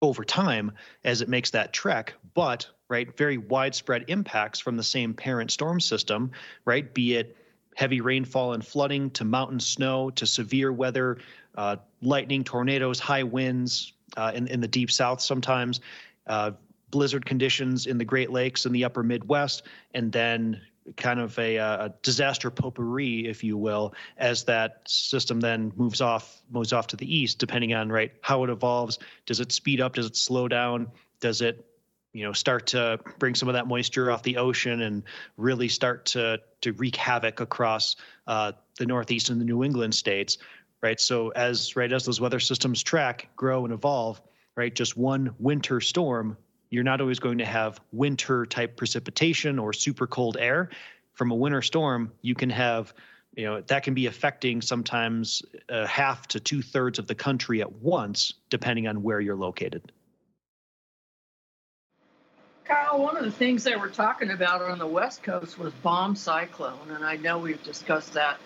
over 0.00 0.24
time 0.24 0.72
as 1.04 1.20
it 1.20 1.28
makes 1.28 1.50
that 1.50 1.72
trek 1.72 2.14
but 2.34 2.68
right? 2.92 3.16
Very 3.16 3.38
widespread 3.38 4.04
impacts 4.08 4.60
from 4.60 4.76
the 4.76 4.82
same 4.82 5.14
parent 5.14 5.50
storm 5.50 5.80
system, 5.80 6.30
right? 6.66 6.92
Be 6.92 7.14
it 7.16 7.38
heavy 7.74 8.02
rainfall 8.02 8.52
and 8.52 8.64
flooding 8.64 9.10
to 9.12 9.24
mountain 9.24 9.58
snow 9.58 10.10
to 10.10 10.26
severe 10.26 10.74
weather, 10.74 11.16
uh, 11.56 11.76
lightning, 12.02 12.44
tornadoes, 12.44 13.00
high 13.00 13.22
winds 13.22 13.94
uh, 14.18 14.32
in, 14.34 14.46
in 14.48 14.60
the 14.60 14.68
deep 14.68 14.90
south 14.90 15.22
sometimes, 15.22 15.80
uh, 16.26 16.50
blizzard 16.90 17.24
conditions 17.24 17.86
in 17.86 17.96
the 17.96 18.04
Great 18.04 18.30
Lakes 18.30 18.66
and 18.66 18.74
the 18.74 18.84
upper 18.84 19.02
Midwest, 19.02 19.62
and 19.94 20.12
then 20.12 20.60
kind 20.98 21.18
of 21.18 21.38
a, 21.38 21.56
a, 21.56 21.94
disaster 22.02 22.50
potpourri, 22.50 23.26
if 23.26 23.42
you 23.42 23.56
will, 23.56 23.94
as 24.18 24.44
that 24.44 24.82
system 24.86 25.40
then 25.40 25.72
moves 25.76 26.02
off 26.02 26.42
moves 26.50 26.74
off 26.74 26.88
to 26.88 26.96
the 26.96 27.16
east, 27.16 27.38
depending 27.38 27.72
on 27.72 27.88
right 27.88 28.12
how 28.20 28.44
it 28.44 28.50
evolves. 28.50 28.98
Does 29.24 29.40
it 29.40 29.50
speed 29.50 29.80
up? 29.80 29.94
Does 29.94 30.04
it 30.04 30.16
slow 30.16 30.46
down? 30.46 30.88
Does 31.20 31.40
it 31.40 31.64
you 32.12 32.24
know 32.24 32.32
start 32.32 32.68
to 32.68 33.00
bring 33.18 33.34
some 33.34 33.48
of 33.48 33.54
that 33.54 33.66
moisture 33.66 34.10
off 34.10 34.22
the 34.22 34.36
ocean 34.36 34.82
and 34.82 35.02
really 35.36 35.68
start 35.68 36.06
to 36.06 36.40
to 36.60 36.72
wreak 36.72 36.96
havoc 36.96 37.40
across 37.40 37.96
uh, 38.26 38.52
the 38.78 38.86
northeast 38.86 39.30
and 39.30 39.40
the 39.40 39.44
New 39.44 39.64
England 39.64 39.94
states, 39.94 40.38
right? 40.82 41.00
So 41.00 41.30
as 41.30 41.76
right 41.76 41.92
as 41.92 42.04
those 42.04 42.20
weather 42.20 42.40
systems 42.40 42.82
track, 42.82 43.28
grow, 43.36 43.64
and 43.64 43.72
evolve, 43.72 44.20
right, 44.56 44.74
just 44.74 44.96
one 44.96 45.34
winter 45.38 45.80
storm, 45.80 46.36
you're 46.70 46.84
not 46.84 47.00
always 47.00 47.18
going 47.18 47.38
to 47.38 47.44
have 47.44 47.80
winter 47.92 48.46
type 48.46 48.76
precipitation 48.76 49.58
or 49.58 49.72
super 49.72 50.06
cold 50.06 50.36
air. 50.38 50.70
From 51.14 51.30
a 51.30 51.34
winter 51.34 51.62
storm, 51.62 52.12
you 52.22 52.34
can 52.34 52.50
have 52.50 52.94
you 53.34 53.46
know 53.46 53.62
that 53.62 53.82
can 53.82 53.94
be 53.94 54.06
affecting 54.06 54.60
sometimes 54.60 55.42
uh, 55.70 55.86
half 55.86 56.28
to 56.28 56.40
two 56.40 56.60
thirds 56.60 56.98
of 56.98 57.06
the 57.06 57.14
country 57.14 57.62
at 57.62 57.72
once, 57.72 58.34
depending 58.50 58.86
on 58.86 59.02
where 59.02 59.20
you're 59.20 59.36
located. 59.36 59.92
Kyle, 62.64 63.02
one 63.02 63.16
of 63.16 63.24
the 63.24 63.30
things 63.30 63.64
they 63.64 63.76
were 63.76 63.88
talking 63.88 64.30
about 64.30 64.62
on 64.62 64.78
the 64.78 64.86
West 64.86 65.22
Coast 65.22 65.58
was 65.58 65.72
bomb 65.82 66.14
cyclone, 66.14 66.90
and 66.90 67.04
I 67.04 67.16
know 67.16 67.38
we've 67.38 67.62
discussed 67.62 68.12
that 68.14 68.38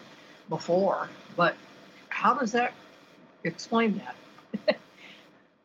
before, 0.49 1.09
but 1.37 1.55
how 2.09 2.35
does 2.35 2.53
that 2.53 2.73
explain 3.45 4.01
that? 4.05 4.77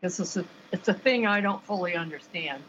Because 0.01 0.20
it's 0.20 0.36
a, 0.36 0.46
it's 0.72 0.88
a 0.88 0.96
thing 0.96 1.27
I 1.27 1.41
don't 1.41 1.63
fully 1.63 1.93
understand. 1.93 2.63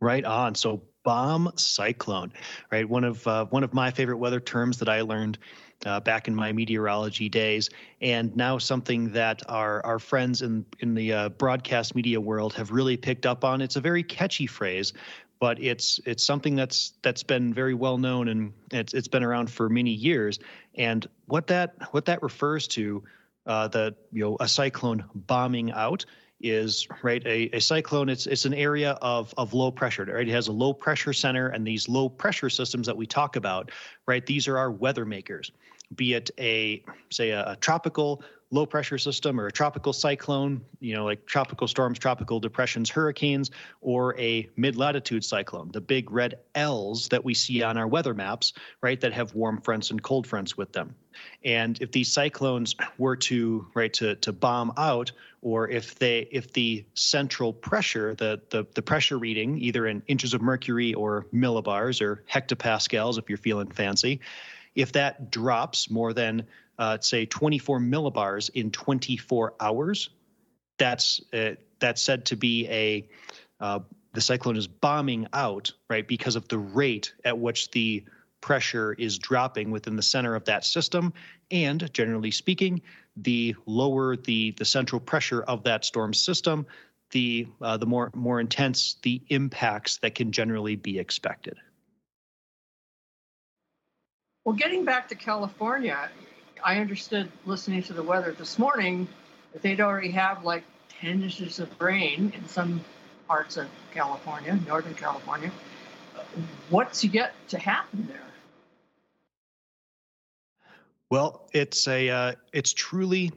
Right 0.00 0.22
on. 0.22 0.54
So 0.54 0.82
bomb 1.02 1.50
cyclone, 1.56 2.32
right? 2.70 2.86
One 2.86 3.04
of 3.04 3.26
uh, 3.26 3.46
one 3.46 3.64
of 3.64 3.72
my 3.72 3.90
favorite 3.90 4.18
weather 4.18 4.40
terms 4.40 4.78
that 4.80 4.90
I 4.90 5.00
learned 5.00 5.38
uh, 5.86 6.00
back 6.00 6.28
in 6.28 6.34
my 6.34 6.52
meteorology 6.52 7.28
days, 7.28 7.70
and 8.00 8.34
now 8.36 8.58
something 8.58 9.10
that 9.12 9.42
our 9.48 9.84
our 9.84 9.98
friends 9.98 10.42
in 10.42 10.64
in 10.80 10.94
the 10.94 11.12
uh, 11.12 11.28
broadcast 11.30 11.94
media 11.94 12.20
world 12.20 12.52
have 12.54 12.70
really 12.70 12.96
picked 12.96 13.26
up 13.26 13.44
on. 13.44 13.60
It's 13.60 13.76
a 13.76 13.80
very 13.80 14.02
catchy 14.02 14.46
phrase, 14.46 14.92
but 15.40 15.60
it's 15.60 16.00
it's 16.06 16.22
something 16.22 16.54
that's 16.54 16.92
that's 17.02 17.22
been 17.22 17.52
very 17.52 17.74
well 17.74 17.98
known 17.98 18.28
and 18.28 18.52
it's 18.70 18.94
it's 18.94 19.08
been 19.08 19.24
around 19.24 19.50
for 19.50 19.68
many 19.68 19.90
years. 19.90 20.38
And 20.76 21.06
what 21.26 21.46
that 21.48 21.74
what 21.90 22.04
that 22.04 22.22
refers 22.22 22.68
to, 22.68 23.02
uh, 23.46 23.68
the 23.68 23.94
you 24.12 24.22
know 24.22 24.36
a 24.38 24.46
cyclone 24.46 25.04
bombing 25.14 25.72
out 25.72 26.04
is 26.42 26.88
right 27.02 27.24
a, 27.24 27.48
a 27.56 27.60
cyclone 27.60 28.08
it's 28.08 28.26
it's 28.26 28.44
an 28.44 28.54
area 28.54 28.98
of 29.00 29.32
of 29.36 29.54
low 29.54 29.70
pressure 29.70 30.04
right 30.04 30.28
it 30.28 30.32
has 30.32 30.48
a 30.48 30.52
low 30.52 30.72
pressure 30.72 31.12
center 31.12 31.48
and 31.48 31.66
these 31.66 31.88
low 31.88 32.08
pressure 32.08 32.50
systems 32.50 32.86
that 32.86 32.96
we 32.96 33.06
talk 33.06 33.36
about 33.36 33.70
right 34.06 34.26
these 34.26 34.48
are 34.48 34.58
our 34.58 34.70
weather 34.70 35.04
makers 35.04 35.52
be 35.94 36.14
it 36.14 36.30
a 36.38 36.82
say 37.10 37.30
a, 37.30 37.52
a 37.52 37.56
tropical 37.56 38.22
low 38.52 38.66
pressure 38.66 38.98
system 38.98 39.40
or 39.40 39.46
a 39.46 39.52
tropical 39.52 39.94
cyclone, 39.94 40.60
you 40.78 40.94
know, 40.94 41.04
like 41.06 41.24
tropical 41.24 41.66
storms, 41.66 41.98
tropical 41.98 42.38
depressions, 42.38 42.90
hurricanes, 42.90 43.50
or 43.80 44.16
a 44.20 44.48
mid 44.56 44.76
latitude 44.76 45.24
cyclone, 45.24 45.70
the 45.72 45.80
big 45.80 46.10
red 46.10 46.38
L's 46.54 47.08
that 47.08 47.24
we 47.24 47.32
see 47.32 47.62
on 47.62 47.78
our 47.78 47.88
weather 47.88 48.14
maps, 48.14 48.52
right, 48.82 49.00
that 49.00 49.12
have 49.14 49.34
warm 49.34 49.60
fronts 49.60 49.90
and 49.90 50.02
cold 50.02 50.26
fronts 50.26 50.56
with 50.56 50.70
them. 50.72 50.94
And 51.44 51.80
if 51.80 51.92
these 51.92 52.12
cyclones 52.12 52.76
were 52.98 53.16
to 53.16 53.66
right 53.74 53.92
to 53.94 54.14
to 54.16 54.32
bomb 54.32 54.72
out, 54.76 55.12
or 55.40 55.68
if 55.68 55.98
they 55.98 56.28
if 56.30 56.52
the 56.52 56.84
central 56.94 57.52
pressure, 57.54 58.14
the 58.14 58.40
the 58.50 58.66
the 58.74 58.82
pressure 58.82 59.18
reading, 59.18 59.58
either 59.58 59.86
in 59.86 60.02
inches 60.08 60.34
of 60.34 60.42
mercury 60.42 60.92
or 60.92 61.26
millibars 61.34 62.02
or 62.02 62.22
hectopascals, 62.30 63.18
if 63.18 63.28
you're 63.28 63.38
feeling 63.38 63.70
fancy, 63.70 64.20
if 64.74 64.92
that 64.92 65.30
drops 65.30 65.90
more 65.90 66.12
than 66.12 66.46
uh, 66.78 66.98
say 67.00 67.26
24 67.26 67.80
millibars 67.80 68.50
in 68.54 68.70
24 68.70 69.54
hours, 69.60 70.10
that's 70.78 71.20
uh, 71.32 71.54
that's 71.78 72.02
said 72.02 72.24
to 72.26 72.36
be 72.36 72.68
a 72.68 73.08
uh, 73.60 73.80
the 74.14 74.20
cyclone 74.20 74.56
is 74.56 74.66
bombing 74.66 75.26
out 75.32 75.72
right 75.88 76.06
because 76.06 76.36
of 76.36 76.48
the 76.48 76.58
rate 76.58 77.14
at 77.24 77.38
which 77.38 77.70
the 77.70 78.04
pressure 78.40 78.92
is 78.94 79.18
dropping 79.18 79.70
within 79.70 79.96
the 79.96 80.02
center 80.02 80.34
of 80.34 80.44
that 80.44 80.64
system. 80.64 81.12
And 81.50 81.92
generally 81.92 82.30
speaking 82.30 82.82
the 83.16 83.54
lower 83.66 84.16
the 84.16 84.52
the 84.52 84.64
central 84.64 85.00
pressure 85.00 85.42
of 85.42 85.64
that 85.64 85.84
storm 85.84 86.14
system 86.14 86.66
the 87.10 87.46
uh, 87.60 87.76
the 87.76 87.86
more 87.86 88.10
more 88.14 88.40
intense 88.40 88.96
the 89.02 89.22
impacts 89.28 89.98
that 89.98 90.14
can 90.14 90.32
generally 90.32 90.76
be 90.76 90.98
expected 90.98 91.58
well 94.44 94.54
getting 94.54 94.84
back 94.84 95.08
to 95.08 95.14
california 95.14 96.10
I 96.64 96.78
understood 96.78 97.30
listening 97.44 97.82
to 97.84 97.92
the 97.92 98.02
weather 98.02 98.32
this 98.32 98.58
morning 98.58 99.08
that 99.52 99.62
they'd 99.62 99.80
already 99.80 100.10
have 100.12 100.44
like 100.44 100.62
10 101.00 101.22
inches 101.22 101.58
of 101.58 101.68
rain 101.80 102.32
in 102.36 102.48
some 102.48 102.80
parts 103.26 103.56
of 103.56 103.66
California, 103.92 104.58
Northern 104.66 104.94
California. 104.94 105.50
What's 106.70 107.02
yet 107.04 107.34
to 107.48 107.58
happen 107.58 108.06
there? 108.08 108.20
Well, 111.10 111.48
it's 111.52 111.88
a 111.88 112.08
uh, 112.08 112.32
it's 112.52 112.72
truly 112.72 113.32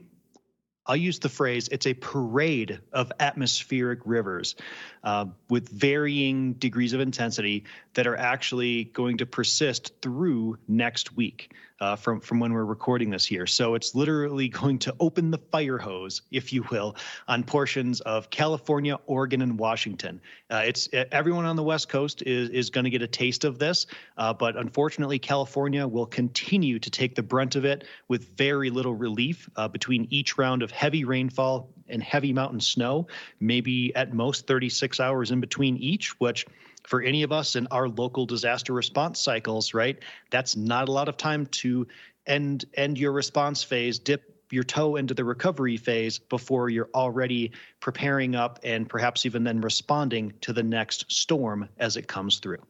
I'll 0.86 0.96
use 0.96 1.18
the 1.18 1.28
phrase 1.28 1.68
it's 1.68 1.86
a 1.86 1.94
parade 1.94 2.80
of 2.92 3.12
atmospheric 3.18 4.00
rivers 4.04 4.54
uh, 5.02 5.26
with 5.48 5.68
varying 5.68 6.54
degrees 6.54 6.92
of 6.92 7.00
intensity 7.00 7.64
that 7.94 8.06
are 8.06 8.16
actually 8.16 8.84
going 8.84 9.18
to 9.18 9.26
persist 9.26 9.92
through 10.00 10.58
next 10.68 11.16
week 11.16 11.52
uh, 11.80 11.96
from 11.96 12.20
from 12.20 12.40
when 12.40 12.52
we're 12.52 12.64
recording 12.64 13.10
this 13.10 13.30
year. 13.30 13.46
So 13.46 13.74
it's 13.74 13.94
literally 13.94 14.48
going 14.56 14.78
to 14.80 14.94
open 15.00 15.30
the 15.30 15.38
fire 15.38 15.78
hose, 15.78 16.22
if 16.30 16.52
you 16.52 16.64
will, 16.70 16.96
on 17.28 17.44
portions 17.44 18.00
of 18.02 18.30
California, 18.30 18.98
Oregon, 19.06 19.42
and 19.42 19.58
Washington. 19.58 20.20
Uh, 20.50 20.62
it's 20.64 20.88
everyone 20.92 21.44
on 21.44 21.56
the 21.56 21.62
West 21.62 21.88
Coast 21.88 22.22
is 22.22 22.50
is 22.50 22.70
going 22.70 22.84
to 22.84 22.90
get 22.90 23.02
a 23.02 23.06
taste 23.06 23.44
of 23.44 23.58
this, 23.58 23.86
uh, 24.16 24.32
but 24.32 24.56
unfortunately, 24.56 25.18
California 25.18 25.86
will 25.86 26.06
continue 26.06 26.78
to 26.78 26.90
take 26.90 27.14
the 27.14 27.22
brunt 27.22 27.56
of 27.56 27.64
it 27.64 27.84
with 28.08 28.36
very 28.36 28.70
little 28.70 28.94
relief 28.94 29.48
uh, 29.56 29.68
between 29.68 30.06
each 30.10 30.38
round 30.38 30.62
of 30.62 30.70
heavy 30.70 31.04
rainfall 31.04 31.70
and 31.88 32.02
heavy 32.02 32.32
mountain 32.32 32.60
snow. 32.60 33.06
Maybe 33.40 33.94
at 33.94 34.12
most 34.12 34.46
36 34.46 35.00
hours 35.00 35.30
in 35.30 35.40
between 35.40 35.76
each, 35.76 36.18
which 36.20 36.46
for 36.86 37.02
any 37.02 37.22
of 37.22 37.32
us 37.32 37.56
in 37.56 37.66
our 37.70 37.88
local 37.88 38.24
disaster 38.26 38.72
response 38.72 39.20
cycles, 39.20 39.74
right? 39.74 39.98
That's 40.30 40.56
not 40.56 40.88
a 40.88 40.92
lot 40.92 41.08
of 41.08 41.16
time 41.16 41.46
to 41.46 41.86
end 42.26 42.64
end 42.74 42.98
your 42.98 43.12
response 43.12 43.62
phase, 43.62 43.98
dip 43.98 44.32
your 44.50 44.62
toe 44.62 44.94
into 44.96 45.12
the 45.12 45.24
recovery 45.24 45.76
phase 45.76 46.18
before 46.18 46.70
you're 46.70 46.88
already 46.94 47.50
preparing 47.80 48.36
up 48.36 48.60
and 48.62 48.88
perhaps 48.88 49.26
even 49.26 49.42
then 49.42 49.60
responding 49.60 50.32
to 50.40 50.52
the 50.52 50.62
next 50.62 51.10
storm 51.10 51.68
as 51.78 51.96
it 51.96 52.06
comes 52.06 52.38
through. 52.38 52.62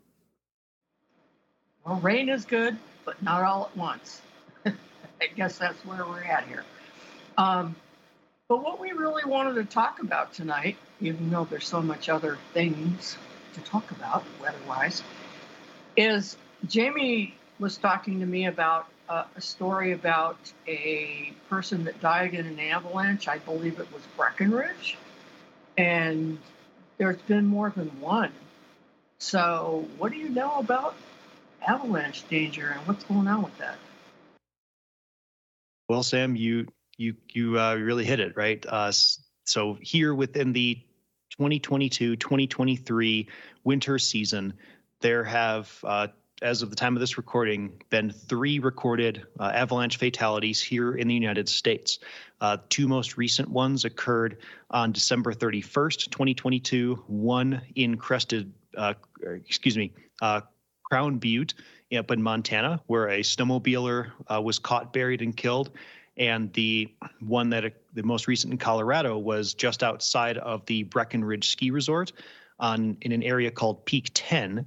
Well, 1.85 2.01
rain 2.01 2.31
is 2.31 2.47
good, 2.47 2.79
but 3.05 3.23
not 3.23 3.45
all 3.45 3.67
at 3.71 3.77
once. 3.77 4.23
I 4.67 4.73
guess 5.37 5.59
that's 5.59 5.85
where 5.85 6.07
we're 6.07 6.23
at 6.23 6.49
here. 6.49 6.65
Um, 7.37 7.77
but 8.49 8.63
what 8.63 8.81
we 8.81 8.93
really 8.93 9.25
wanted 9.27 9.55
to 9.57 9.65
talk 9.65 10.01
about 10.01 10.33
tonight, 10.33 10.77
even 11.01 11.29
though 11.29 11.45
there's 11.45 11.69
so 11.69 11.83
much 11.83 12.09
other 12.09 12.39
things 12.55 13.19
to 13.57 13.71
talk 13.71 13.91
about 13.91 14.25
weather-wise, 14.41 15.03
is 15.97 16.37
Jamie 16.67 17.35
was 17.59 17.77
talking 17.77 18.21
to 18.21 18.27
me 18.27 18.47
about 18.47 18.87
uh, 19.09 19.25
a 19.35 19.41
story 19.41 19.93
about 19.93 20.39
a 20.67 21.33
person 21.49 21.85
that 21.85 22.01
died 22.01 22.35
in 22.35 22.47
an 22.47 22.61
avalanche. 22.61 23.29
I 23.29 23.39
believe 23.39 23.79
it 23.81 23.93
was 23.93 24.03
Breckenridge, 24.17 24.97
and 25.79 26.39
there's 26.99 27.21
been 27.23 27.47
more 27.47 27.73
than 27.75 27.89
one. 28.01 28.33
So, 29.19 29.87
what 29.99 30.13
do 30.13 30.19
you 30.19 30.29
know 30.29 30.59
about 30.59 30.95
avalanche 31.67 32.29
danger 32.29 32.69
and 32.77 32.87
what's 32.87 33.05
going 33.05 33.27
on 33.27 33.43
with 33.43 33.57
that? 33.59 33.77
Well, 35.89 36.03
Sam, 36.03 36.37
you 36.37 36.67
you 36.99 37.15
you 37.33 37.59
uh, 37.59 37.77
really 37.77 38.05
hit 38.05 38.21
it 38.21 38.37
right. 38.37 38.65
Uh, 38.69 38.93
so 39.45 39.79
here 39.81 40.15
within 40.15 40.53
the 40.53 40.79
2022-2023 41.41 43.27
winter 43.65 43.99
season, 43.99 44.53
there 45.01 45.25
have, 45.25 45.79
uh, 45.85 46.09
as 46.43 46.63
of 46.63 46.71
the 46.71 46.77
time 46.77 46.97
of 46.97 47.01
this 47.01 47.17
recording, 47.17 47.73
been 47.91 48.11
three 48.11 48.59
recorded 48.59 49.27
uh, 49.39 49.53
avalanche 49.55 49.99
fatalities 49.99 50.61
here 50.63 50.97
in 50.97 51.09
the 51.09 51.15
United 51.15 51.49
States. 51.49 51.99
Uh, 52.41 52.57
two 52.69 52.89
most 52.89 53.17
recent 53.17 53.49
ones 53.49 53.85
occurred 53.85 54.39
on 54.71 54.93
December 54.93 55.33
31st, 55.33 56.11
2022. 56.11 57.03
One 57.07 57.63
in 57.75 57.97
Crested, 57.97 58.53
uh, 58.77 58.95
excuse 59.23 59.77
me, 59.77 59.93
uh, 60.23 60.43
Crown 60.85 61.19
Butte 61.19 61.55
up 61.97 62.11
in 62.11 62.23
Montana, 62.23 62.81
where 62.87 63.09
a 63.09 63.21
snowmobiler 63.21 64.11
uh, 64.29 64.41
was 64.43 64.59
caught 64.59 64.93
buried 64.93 65.23
and 65.23 65.37
killed 65.37 65.71
and 66.17 66.53
the 66.55 66.93
one 67.21 67.51
that 67.51 67.75
the 67.95 68.03
most 68.03 68.27
recent 68.27 68.53
in 68.53 68.59
Colorado 68.59 69.19
was 69.19 69.55
just 69.55 69.83
outside 69.83 70.39
of 70.39 70.65
the 70.67 70.85
Breckenridge 70.85 71.49
ski 71.49 71.71
resort 71.71 72.13
on 72.59 72.97
in 73.03 73.13
an 73.13 73.23
area 73.23 73.51
called 73.51 73.85
Peak 73.85 74.11
10 74.15 74.67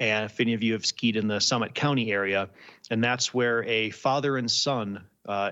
and 0.00 0.24
if 0.24 0.40
any 0.40 0.54
of 0.54 0.62
you 0.62 0.72
have 0.72 0.84
skied 0.84 1.16
in 1.16 1.28
the 1.28 1.40
Summit 1.40 1.74
County 1.74 2.12
area 2.12 2.48
and 2.90 3.02
that's 3.02 3.32
where 3.32 3.64
a 3.64 3.90
father 3.90 4.36
and 4.36 4.50
son 4.50 5.04
uh, 5.26 5.50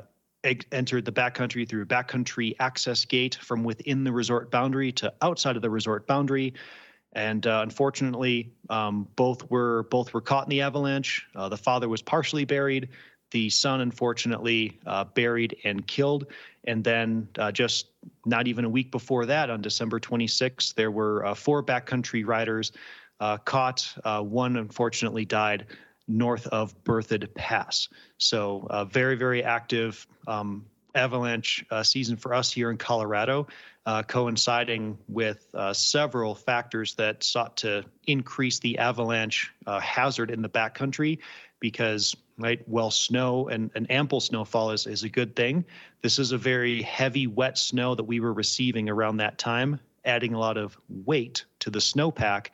entered 0.72 1.04
the 1.04 1.12
backcountry 1.12 1.68
through 1.68 1.86
backcountry 1.86 2.54
access 2.58 3.04
gate 3.04 3.36
from 3.36 3.64
within 3.64 4.04
the 4.04 4.12
resort 4.12 4.50
boundary 4.50 4.92
to 4.92 5.12
outside 5.22 5.56
of 5.56 5.62
the 5.62 5.70
resort 5.70 6.06
boundary. 6.06 6.54
And 7.14 7.46
uh, 7.46 7.60
unfortunately, 7.62 8.52
um, 8.70 9.06
both 9.16 9.50
were 9.50 9.84
both 9.84 10.14
were 10.14 10.20
caught 10.20 10.44
in 10.46 10.50
the 10.50 10.62
avalanche. 10.62 11.26
Uh, 11.36 11.48
the 11.48 11.56
father 11.56 11.88
was 11.88 12.00
partially 12.00 12.44
buried. 12.44 12.88
The 13.32 13.50
son, 13.50 13.80
unfortunately, 13.80 14.78
uh, 14.86 15.04
buried 15.04 15.56
and 15.64 15.86
killed. 15.86 16.26
And 16.64 16.84
then, 16.84 17.28
uh, 17.38 17.50
just 17.50 17.88
not 18.24 18.46
even 18.46 18.64
a 18.64 18.68
week 18.68 18.90
before 18.90 19.26
that, 19.26 19.50
on 19.50 19.60
December 19.60 19.98
26th, 19.98 20.74
there 20.74 20.90
were 20.90 21.26
uh, 21.26 21.34
four 21.34 21.62
backcountry 21.62 22.26
riders 22.26 22.72
uh, 23.20 23.38
caught. 23.38 23.92
one, 24.04 24.56
unfortunately, 24.56 25.24
died 25.24 25.66
north 26.08 26.46
of 26.48 26.74
Berthoud 26.84 27.32
Pass. 27.34 27.88
So, 28.18 28.66
uh, 28.70 28.84
very, 28.84 29.16
very 29.16 29.42
active 29.42 30.06
um, 30.26 30.64
avalanche 30.94 31.64
uh, 31.70 31.82
season 31.82 32.16
for 32.16 32.34
us 32.34 32.52
here 32.52 32.70
in 32.70 32.76
Colorado, 32.76 33.46
uh, 33.86 34.02
coinciding 34.02 34.98
with 35.08 35.48
uh, 35.54 35.72
several 35.72 36.34
factors 36.34 36.94
that 36.94 37.22
sought 37.22 37.56
to 37.56 37.84
increase 38.06 38.58
the 38.58 38.78
avalanche 38.78 39.52
uh, 39.66 39.80
hazard 39.80 40.30
in 40.30 40.42
the 40.42 40.48
backcountry. 40.48 41.18
Because, 41.60 42.16
right, 42.38 42.60
well, 42.68 42.90
snow 42.90 43.48
and, 43.48 43.70
and 43.74 43.88
ample 43.90 44.20
snowfall 44.20 44.72
is, 44.72 44.86
is 44.86 45.04
a 45.04 45.08
good 45.08 45.36
thing. 45.36 45.64
This 46.02 46.18
is 46.18 46.32
a 46.32 46.38
very 46.38 46.82
heavy, 46.82 47.28
wet 47.28 47.56
snow 47.56 47.94
that 47.94 48.02
we 48.04 48.18
were 48.18 48.32
receiving 48.32 48.88
around 48.88 49.18
that 49.18 49.38
time, 49.38 49.78
adding 50.04 50.34
a 50.34 50.38
lot 50.38 50.56
of 50.56 50.76
weight 50.88 51.44
to 51.60 51.70
the 51.70 51.78
snowpack 51.78 52.48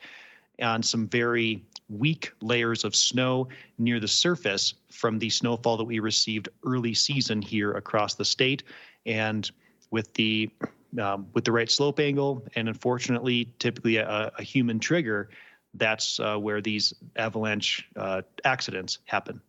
on 0.60 0.82
some 0.82 1.08
very 1.08 1.64
weak 1.88 2.32
layers 2.40 2.84
of 2.84 2.94
snow 2.94 3.48
near 3.78 4.00
the 4.00 4.08
surface 4.08 4.74
from 4.90 5.18
the 5.18 5.30
snowfall 5.30 5.76
that 5.76 5.84
we 5.84 5.98
received 5.98 6.48
early 6.64 6.94
season 6.94 7.40
here 7.40 7.72
across 7.72 8.14
the 8.14 8.24
state. 8.24 8.62
And 9.06 9.50
with 9.90 10.12
the 10.14 10.50
um, 11.00 11.26
with 11.34 11.44
the 11.44 11.52
right 11.52 11.70
slope 11.70 12.00
angle, 12.00 12.46
and 12.56 12.66
unfortunately, 12.66 13.52
typically 13.58 13.96
a, 13.96 14.32
a 14.38 14.42
human 14.42 14.78
trigger, 14.78 15.28
that's 15.74 16.18
uh, 16.18 16.36
where 16.36 16.62
these 16.62 16.94
avalanche 17.16 17.86
uh, 17.96 18.22
accidents 18.44 18.98
happen. 19.04 19.40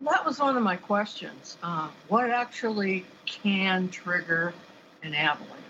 That 0.00 0.24
was 0.24 0.38
one 0.38 0.56
of 0.56 0.62
my 0.62 0.76
questions. 0.76 1.56
Uh, 1.62 1.88
what 2.08 2.30
actually 2.30 3.04
can 3.24 3.88
trigger 3.88 4.54
an 5.02 5.14
avalanche? 5.14 5.63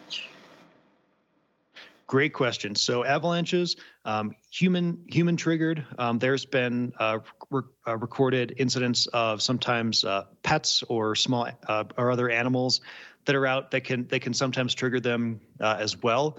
Great 2.07 2.35
question. 2.35 2.75
So 2.75 3.03
avalanches, 3.05 3.77
um, 4.05 4.35
human 4.51 5.03
human 5.09 5.37
triggered. 5.37 5.87
Um, 5.99 6.19
there's 6.19 6.45
been 6.45 6.93
uh, 6.99 7.21
re- 7.51 7.63
uh, 7.87 7.97
recorded 7.97 8.55
incidents 8.59 9.07
of 9.07 9.41
sometimes 9.41 10.05
uh, 10.05 10.25
pets 10.43 10.83
or 10.89 11.15
small 11.15 11.49
uh, 11.67 11.85
or 11.97 12.11
other 12.11 12.29
animals 12.29 12.83
that 13.25 13.35
are 13.35 13.47
out 13.47 13.71
that 13.71 13.85
can 13.85 14.07
they 14.09 14.19
can 14.19 14.35
sometimes 14.35 14.75
trigger 14.75 15.01
them 15.01 15.41
uh, 15.61 15.77
as 15.81 15.97
well. 16.03 16.39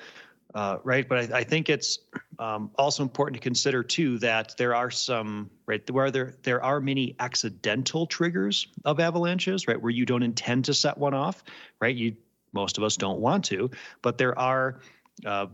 Uh, 0.53 0.77
right, 0.83 1.09
but 1.09 1.33
I, 1.33 1.39
I 1.39 1.43
think 1.43 1.69
it's 1.69 1.99
um, 2.39 2.71
also 2.77 3.03
important 3.03 3.35
to 3.35 3.41
consider 3.41 3.83
too 3.83 4.19
that 4.19 4.55
there 4.57 4.73
are 4.73 4.91
some 4.91 5.49
right 5.65 5.89
where 5.89 6.11
there 6.11 6.35
there 6.43 6.63
are 6.63 6.79
many 6.79 7.15
accidental 7.19 8.05
triggers 8.05 8.67
of 8.85 8.99
avalanches, 8.99 9.67
right, 9.67 9.81
where 9.81 9.91
you 9.91 10.05
don't 10.05 10.23
intend 10.23 10.65
to 10.65 10.73
set 10.73 10.97
one 10.97 11.13
off, 11.13 11.43
right? 11.81 11.95
You 11.95 12.15
most 12.53 12.77
of 12.77 12.83
us 12.85 12.95
don't 12.95 13.19
want 13.19 13.43
to, 13.45 13.69
but 14.01 14.17
there 14.17 14.37
are 14.39 14.79
uh, 15.25 15.47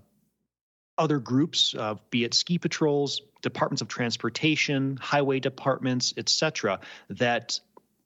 other 0.97 1.19
groups, 1.19 1.75
uh, 1.77 1.95
be 2.09 2.23
it 2.23 2.33
ski 2.33 2.57
patrols, 2.57 3.21
departments 3.41 3.81
of 3.81 3.87
transportation, 3.87 4.97
highway 4.97 5.39
departments, 5.39 6.13
etc., 6.17 6.79
that 7.09 7.59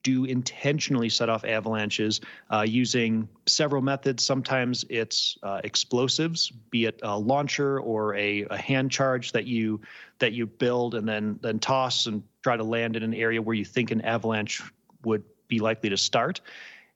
do 0.05 0.23
intentionally 0.23 1.09
set 1.09 1.29
off 1.29 1.43
avalanches 1.43 2.21
uh, 2.51 2.61
using 2.61 3.27
several 3.47 3.81
methods. 3.81 4.23
Sometimes 4.23 4.85
it's 4.87 5.35
uh, 5.41 5.61
explosives, 5.63 6.51
be 6.69 6.85
it 6.85 6.99
a 7.01 7.17
launcher 7.17 7.79
or 7.79 8.15
a, 8.15 8.45
a, 8.51 8.55
hand 8.55 8.91
charge 8.91 9.31
that 9.31 9.45
you 9.45 9.81
that 10.19 10.31
you 10.31 10.45
build 10.45 10.93
and 10.93 11.09
then 11.09 11.39
then 11.41 11.57
toss 11.57 12.05
and 12.05 12.21
try 12.43 12.55
to 12.55 12.63
land 12.63 12.95
in 12.95 13.01
an 13.01 13.15
area 13.15 13.41
where 13.41 13.55
you 13.55 13.65
think 13.65 13.89
an 13.89 14.01
avalanche 14.01 14.61
would 15.03 15.23
be 15.47 15.57
likely 15.57 15.89
to 15.89 15.97
start, 15.97 16.39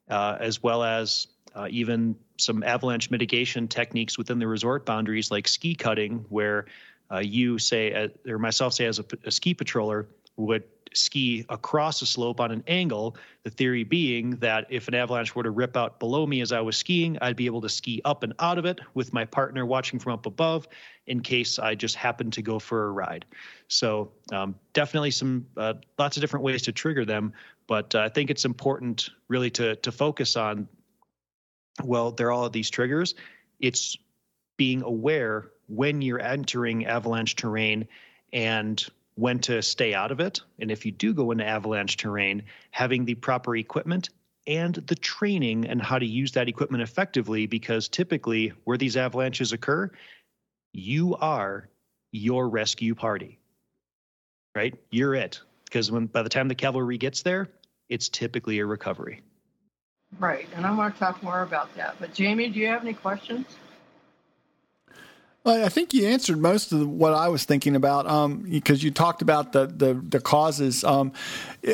uh, 0.08 0.38
as 0.40 0.62
well 0.62 0.84
as 0.84 1.26
uh, 1.60 1.68
even 1.70 2.16
some 2.38 2.64
avalanche 2.64 3.12
mitigation 3.12 3.68
techniques 3.68 4.18
within 4.18 4.40
the 4.40 4.48
resort 4.48 4.86
boundaries, 4.86 5.30
like 5.30 5.46
ski 5.46 5.76
cutting, 5.76 6.26
where 6.30 6.68
uh, 7.12 7.18
you 7.18 7.60
say, 7.60 7.92
uh, 7.92 8.08
or 8.32 8.40
myself 8.40 8.74
say, 8.74 8.86
as 8.86 8.98
a, 8.98 9.06
a, 9.26 9.32
ski 9.32 9.54
patroller, 9.54 10.06
would 10.38 10.64
ski 10.94 11.46
across 11.50 12.02
a 12.02 12.06
slope 12.06 12.40
on 12.40 12.52
an 12.52 12.64
angle. 12.68 13.18
The 13.44 13.50
theory 13.50 13.84
being 13.84 14.38
that 14.38 14.68
if 14.70 14.88
an 14.88 14.94
avalanche 14.94 15.36
were 15.36 15.44
to 15.44 15.52
rip 15.52 15.76
out 15.76 16.00
below 16.00 16.26
me 16.26 16.40
as 16.40 16.54
I 16.54 16.62
was 16.62 16.78
skiing, 16.78 17.18
I'd 17.22 17.36
be 17.36 17.46
able 17.46 17.60
to 17.60 17.70
ski 17.70 18.02
up 18.06 18.24
and 18.24 18.34
out 18.40 18.58
of 18.58 18.64
it 18.64 18.80
with 18.94 19.12
my 19.12 19.26
partner 19.26 19.66
watching 19.66 20.00
from 20.00 20.14
up 20.14 20.28
above 20.28 20.66
in 21.08 21.20
case 21.20 21.60
I 21.60 21.76
just 21.76 21.96
happened 21.96 22.32
to 22.34 22.42
go 22.42 22.58
for 22.58 22.88
a 22.88 22.92
ride. 22.92 23.26
So, 23.68 24.14
um, 24.32 24.56
definitely 24.72 25.12
some 25.12 25.46
uh, 25.58 25.74
lots 25.98 26.16
of 26.16 26.22
different 26.22 26.46
ways 26.46 26.62
to 26.64 26.72
trigger 26.72 27.04
them. 27.04 27.34
But 27.68 27.94
uh, 27.94 28.00
I 28.00 28.10
think 28.10 28.30
it's 28.30 28.46
important 28.46 29.10
really 29.28 29.50
to 29.52 29.76
to 29.76 29.92
focus 29.92 30.38
on 30.38 30.70
well, 31.84 32.12
there 32.12 32.28
are 32.28 32.32
all 32.32 32.46
of 32.46 32.52
these 32.52 32.70
triggers. 32.70 33.16
It's 33.60 33.98
being 34.58 34.82
aware 34.84 35.52
when 35.68 36.02
you're 36.02 36.22
entering 36.22 36.86
avalanche 36.86 37.36
terrain 37.36 37.88
and 38.34 38.86
when 39.16 39.40
to 39.40 39.62
stay 39.62 39.94
out 39.94 40.12
of 40.12 40.20
it. 40.20 40.42
And 40.60 40.72
if 40.72 40.86
you 40.86 40.92
do 40.92 41.14
go 41.14 41.32
into 41.32 41.46
avalanche 41.46 41.98
terrain, 41.98 42.44
having 42.72 43.06
the 43.06 43.16
proper 43.16 43.56
equipment 43.56 44.10
and 44.48 44.76
the 44.76 44.96
training 44.96 45.68
and 45.68 45.82
how 45.82 46.00
to 46.00 46.06
use 46.06 46.32
that 46.32 46.48
equipment 46.48 46.82
effectively, 46.82 47.46
because 47.46 47.88
typically 47.88 48.54
where 48.64 48.78
these 48.78 48.98
avalanches 48.98 49.52
occur, 49.52 49.92
you 50.74 51.16
are 51.16 51.70
your 52.12 52.50
rescue 52.50 52.96
party, 52.96 53.40
right? 54.56 54.76
You're 54.90 55.16
it. 55.16 55.42
Because 55.66 55.92
when 55.92 56.08
by 56.08 56.24
the 56.24 56.30
time 56.30 56.48
the 56.48 56.56
cavalry 56.56 56.98
gets 56.98 57.22
there, 57.22 57.50
it's 57.90 58.10
typically 58.10 58.60
a 58.60 58.66
recovery. 58.66 59.22
Right, 60.18 60.48
and 60.56 60.66
I 60.66 60.72
want 60.72 60.96
to 60.96 61.00
talk 61.00 61.22
more 61.22 61.44
about 61.44 61.74
that. 61.76 61.96
But 62.00 62.14
Jamie, 62.14 62.50
do 62.50 62.60
you 62.60 62.68
have 62.68 62.82
any 62.82 62.94
questions? 62.94 63.46
Well, 65.44 65.66
I 65.66 65.70
think 65.70 65.94
you 65.94 66.06
answered 66.08 66.38
most 66.38 66.74
of 66.74 66.88
what 66.88 67.14
I 67.14 67.30
was 67.30 67.46
thinking 67.46 67.76
about 67.76 68.06
um, 68.08 68.40
because 68.42 68.84
you 68.84 68.92
talked 68.92 69.22
about 69.22 69.54
the 69.54 69.68
the, 69.68 69.94
the 69.94 70.20
causes. 70.20 70.84
Um, 70.84 71.14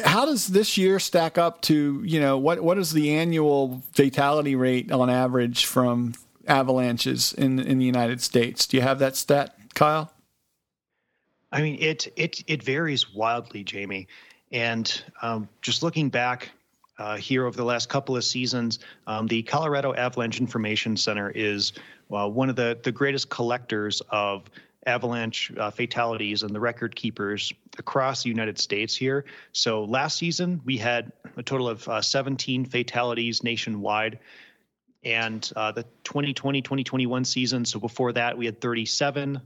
how 0.04 0.26
does 0.26 0.48
this 0.48 0.78
year 0.78 1.00
stack 1.00 1.38
up 1.38 1.62
to 1.63 2.04
you 2.06 2.19
know 2.19 2.38
what 2.38 2.62
what 2.62 2.78
is 2.78 2.91
the 2.91 3.15
annual 3.15 3.82
fatality 3.93 4.56
rate 4.56 4.91
on 4.91 5.10
average 5.10 5.65
from 5.65 6.13
avalanches 6.48 7.34
in 7.34 7.60
in 7.60 7.80
the 7.80 7.86
United 7.86 8.21
States? 8.21 8.67
Do 8.67 8.78
you 8.78 8.84
have 8.84 9.00
that 9.00 9.15
stat, 9.15 9.56
Kyle? 9.74 10.12
I 11.52 11.62
mean, 11.62 11.78
it 11.80 12.08
it 12.15 12.43
it 12.45 12.62
varies 12.62 13.13
wildly, 13.13 13.63
Jamie. 13.63 14.08
And 14.52 15.04
um, 15.24 15.50
just 15.62 15.82
looking 15.82 16.10
back 16.10 16.52
uh, 16.97 17.17
here 17.17 17.45
over 17.45 17.55
the 17.55 17.65
last 17.65 17.89
couple 17.89 18.15
of 18.15 18.23
seasons. 18.23 18.79
Um, 19.08 19.27
the 19.27 19.43
Colorado 19.43 19.93
Avalanche 19.93 20.39
Information 20.39 20.97
Center 20.97 21.29
is 21.29 21.73
uh, 22.12 22.27
one 22.29 22.49
of 22.49 22.55
the, 22.55 22.79
the 22.84 22.91
greatest 22.91 23.29
collectors 23.29 24.01
of 24.10 24.49
avalanche 24.86 25.51
uh, 25.58 25.71
fatalities 25.71 26.43
and 26.43 26.53
the 26.53 26.60
record 26.60 26.95
keepers 26.95 27.51
across 27.77 28.23
the 28.23 28.29
United 28.29 28.60
States 28.60 28.95
here. 28.95 29.25
So 29.51 29.84
last 29.84 30.17
season, 30.17 30.62
we 30.63 30.77
had 30.77 31.12
a 31.38 31.43
total 31.43 31.67
of 31.67 31.88
uh, 31.88 32.01
17 32.01 32.65
fatalities 32.65 33.43
nationwide. 33.43 34.19
And 35.03 35.49
uh, 35.55 35.71
the 35.71 35.84
2020 36.03 36.62
2021 36.62 37.25
season, 37.25 37.65
so 37.65 37.79
before 37.79 38.13
that, 38.13 38.38
we 38.38 38.45
had 38.45 38.60
37. 38.60 39.41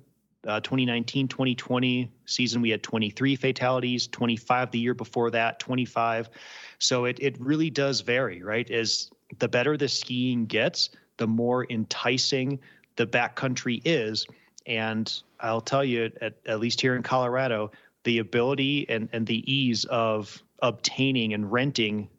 Uh, 0.48 0.60
2019 0.62 1.28
2020 1.28 2.12
season, 2.26 2.62
we 2.62 2.70
had 2.70 2.82
23 2.82 3.36
fatalities, 3.36 4.08
25 4.08 4.72
the 4.72 4.80
year 4.80 4.94
before 4.94 5.32
that, 5.32 5.60
25. 5.60 6.30
So 6.78 7.06
it 7.06 7.20
it 7.20 7.40
really 7.40 7.70
does 7.70 8.02
vary, 8.02 8.42
right? 8.42 8.70
As 8.72 9.12
the 9.40 9.50
better 9.50 9.76
the 9.76 9.90
skiing 9.90 10.46
gets, 10.46 10.92
the 11.18 11.28
more 11.28 11.66
enticing 11.70 12.60
the 12.96 13.06
backcountry 13.06 13.82
is. 13.86 14.26
And 14.66 15.12
I'll 15.40 15.62
tell 15.62 15.84
you, 15.84 16.12
at, 16.22 16.36
at 16.46 16.60
least 16.60 16.80
here 16.80 16.96
in 16.96 17.04
Colorado, 17.04 17.72
the 18.04 18.20
ability 18.20 18.88
and, 18.90 19.10
and 19.12 19.26
the 19.26 19.52
ease 19.52 19.86
of 19.86 20.42
obtaining 20.62 21.34
and 21.34 21.52
renting 21.52 22.10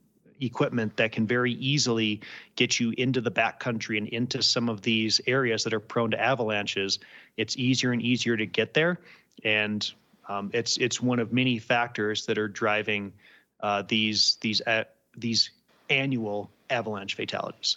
equipment 0.40 0.96
that 0.96 1.12
can 1.12 1.26
very 1.26 1.53
easily 1.53 2.20
get 2.57 2.81
you 2.81 2.92
into 2.96 3.20
the 3.20 3.31
backcountry 3.31 3.98
and 3.98 4.09
into 4.09 4.42
some 4.42 4.68
of 4.68 4.83
these 4.83 5.20
areas 5.26 5.64
that 5.64 5.74
are 5.74 5.81
prone 5.81 6.11
to 6.11 6.20
avalanches. 6.20 6.98
It's 7.37 7.57
easier 7.57 7.92
and 7.92 8.03
easier 8.03 8.37
to 8.37 8.46
get 8.46 8.74
there, 8.74 8.98
and 9.44 9.90
um, 10.29 10.50
it's 10.53 10.76
it's 10.76 11.00
one 11.00 11.18
of 11.18 11.33
many 11.33 11.59
factors 11.59 12.26
that 12.26 12.38
are 12.38 12.48
driving 12.48 13.12
uh, 13.61 13.83
these 13.87 14.38
these 14.40 14.61
uh, 14.62 14.85
these 15.16 15.50
annual 15.88 16.50
avalanche 16.70 17.16
fatalities. 17.16 17.76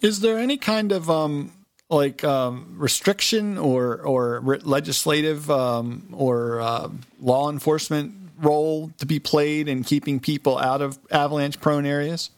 Is 0.00 0.20
there 0.20 0.38
any 0.38 0.56
kind 0.56 0.92
of 0.92 1.10
um, 1.10 1.52
like 1.90 2.24
um, 2.24 2.74
restriction 2.78 3.58
or 3.58 4.00
or 4.00 4.40
legislative 4.40 5.50
um, 5.50 6.08
or 6.12 6.60
uh, 6.60 6.88
law 7.20 7.50
enforcement 7.50 8.21
role 8.42 8.90
to 8.98 9.06
be 9.06 9.18
played 9.18 9.68
in 9.68 9.84
keeping 9.84 10.20
people 10.20 10.58
out 10.58 10.82
of 10.82 10.98
avalanche 11.10 11.60
prone 11.60 11.86
areas? 11.86 12.30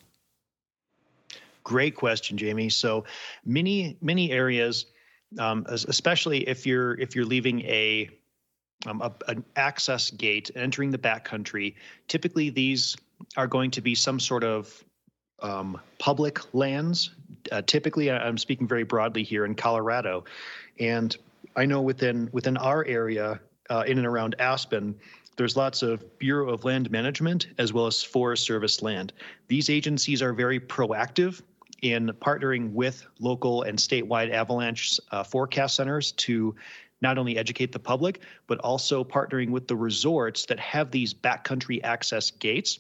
Great 1.65 1.95
question, 1.97 2.37
Jamie. 2.37 2.69
So 2.69 3.05
many 3.45 3.97
many 4.03 4.31
areas, 4.31 4.87
um, 5.39 5.65
especially 5.69 6.47
if 6.47 6.67
you're 6.67 7.01
if 7.01 7.17
you're 7.17 7.25
leaving 7.25 7.63
a, 7.63 8.11
um, 8.87 9.01
a 9.01 9.13
an 9.29 9.45
access 9.57 10.11
gate 10.11 10.51
entering 10.55 10.91
the 10.91 10.99
backcountry, 10.99 11.75
typically 12.07 12.51
these 12.51 12.97
are 13.37 13.47
going 13.47 13.71
to 13.71 13.81
be 13.81 13.95
some 13.95 14.21
sort 14.21 14.45
of 14.45 14.85
um, 15.41 15.81
public 15.99 16.55
lands. 16.55 17.11
Uh, 17.51 17.63
typically, 17.63 18.11
I'm 18.11 18.39
speaking 18.39 18.69
very 18.69 18.85
broadly 18.85 19.23
here 19.23 19.47
in 19.47 19.55
Colorado, 19.55 20.25
and 20.79 21.17
I 21.57 21.65
know 21.65 21.81
within 21.81 22.29
within 22.33 22.59
our 22.59 22.85
area, 22.85 23.41
uh, 23.71 23.85
in 23.87 23.97
and 23.97 24.07
around 24.07 24.35
Aspen, 24.39 24.95
there's 25.37 25.57
lots 25.57 25.83
of 25.83 26.19
Bureau 26.19 26.51
of 26.51 26.65
Land 26.65 26.91
Management 26.91 27.49
as 27.59 27.73
well 27.73 27.87
as 27.87 28.03
Forest 28.03 28.45
Service 28.45 28.83
land. 28.83 29.13
These 29.49 29.71
agencies 29.71 30.23
are 30.23 30.33
very 30.33 30.61
proactive 30.61 31.43
in 31.83 32.09
partnering 32.21 32.73
with 32.73 33.07
local 33.21 33.63
and 33.63 33.79
statewide 33.79 34.31
avalanche 34.31 34.99
uh, 35.11 35.23
forecast 35.23 35.77
centers 35.77 36.13
to 36.13 36.55
not 37.01 37.19
only 37.19 37.37
educate 37.37 37.73
the 37.73 37.79
public, 37.79 38.21
but 38.47 38.59
also 38.61 39.05
partnering 39.05 39.51
with 39.51 39.69
the 39.69 39.77
resorts 39.77 40.47
that 40.47 40.59
have 40.59 40.91
these 40.91 41.13
backcountry 41.13 41.83
access 41.85 42.31
gates 42.31 42.79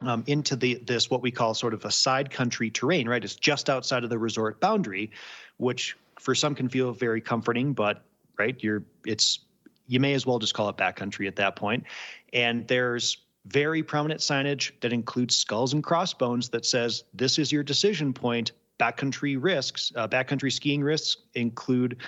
um, 0.00 0.24
into 0.26 0.56
the 0.56 0.74
this 0.86 1.10
what 1.10 1.22
we 1.22 1.30
call 1.30 1.54
sort 1.54 1.74
of 1.74 1.84
a 1.84 1.90
side 1.90 2.30
country 2.30 2.70
terrain, 2.70 3.08
right? 3.08 3.22
It's 3.22 3.34
just 3.34 3.68
outside 3.68 4.04
of 4.04 4.10
the 4.10 4.18
resort 4.18 4.60
boundary, 4.60 5.10
which 5.58 5.96
for 6.18 6.34
some 6.34 6.54
can 6.54 6.68
feel 6.68 6.92
very 6.92 7.20
comforting, 7.20 7.72
but 7.72 8.02
right, 8.38 8.56
you're 8.62 8.84
it's 9.04 9.40
you 9.86 10.00
may 10.00 10.14
as 10.14 10.26
well 10.26 10.38
just 10.38 10.54
call 10.54 10.68
it 10.68 10.76
backcountry 10.76 11.26
at 11.26 11.36
that 11.36 11.56
point. 11.56 11.84
And 12.32 12.66
there's 12.68 13.18
very 13.46 13.82
prominent 13.82 14.20
signage 14.20 14.72
that 14.80 14.92
includes 14.92 15.36
skulls 15.36 15.72
and 15.72 15.84
crossbones 15.84 16.48
that 16.50 16.64
says 16.64 17.04
this 17.12 17.38
is 17.38 17.52
your 17.52 17.62
decision 17.62 18.12
point. 18.12 18.52
Backcountry 18.80 19.36
risks, 19.40 19.92
uh, 19.94 20.08
backcountry 20.08 20.52
skiing 20.52 20.82
risks 20.82 21.18
include 21.34 21.98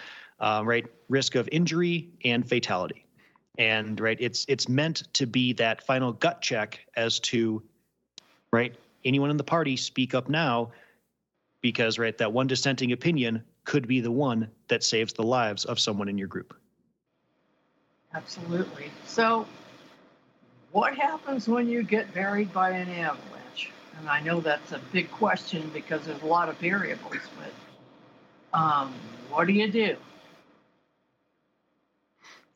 uh, 0.41 0.63
right 0.65 0.87
risk 1.09 1.35
of 1.35 1.49
injury 1.53 2.11
and 2.25 2.47
fatality, 2.47 3.07
and 3.57 4.01
right 4.01 4.19
it's 4.21 4.45
it's 4.49 4.69
meant 4.69 5.05
to 5.15 5.27
be 5.27 5.53
that 5.55 5.87
final 5.87 6.13
gut 6.13 6.43
check 6.43 6.81
as 6.97 7.21
to 7.21 7.63
right 8.53 8.75
anyone 9.05 9.31
in 9.31 9.37
the 9.37 9.45
party 9.45 9.77
speak 9.77 10.13
up 10.13 10.29
now 10.29 10.73
because 11.61 11.99
right 11.99 12.19
that 12.19 12.33
one 12.33 12.49
dissenting 12.49 12.93
opinion 12.93 13.43
could 13.65 13.87
be 13.87 14.01
the 14.01 14.11
one 14.11 14.49
that 14.69 14.83
saves 14.83 15.13
the 15.13 15.23
lives 15.23 15.65
of 15.65 15.79
someone 15.79 16.09
in 16.09 16.19
your 16.19 16.29
group. 16.29 16.55
Absolutely. 18.17 18.91
So 19.05 19.47
what 20.73 20.97
happens 20.97 21.47
when 21.47 21.69
you 21.69 21.83
get 21.83 22.15
buried 22.15 22.51
by 22.51 22.71
an 22.71 22.89
avalanche? 22.89 23.71
And 23.99 24.09
I 24.09 24.21
know 24.21 24.41
that's 24.41 24.73
a 24.73 24.81
big 24.91 25.11
question 25.11 25.71
because 25.75 26.07
there's 26.07 26.23
a 26.23 26.27
lot 26.27 26.49
of 26.49 26.57
variables, 26.57 27.17
but 27.39 28.59
um, 28.59 28.95
what 29.29 29.47
do 29.47 29.53
you 29.53 29.71
do? 29.71 29.97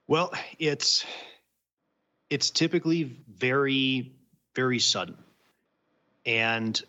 Well, 0.07 0.33
it's 0.59 1.05
it's 2.31 2.51
typically 2.51 3.05
very 3.05 4.13
very 4.55 4.79
sudden, 4.79 5.17
and 6.25 6.83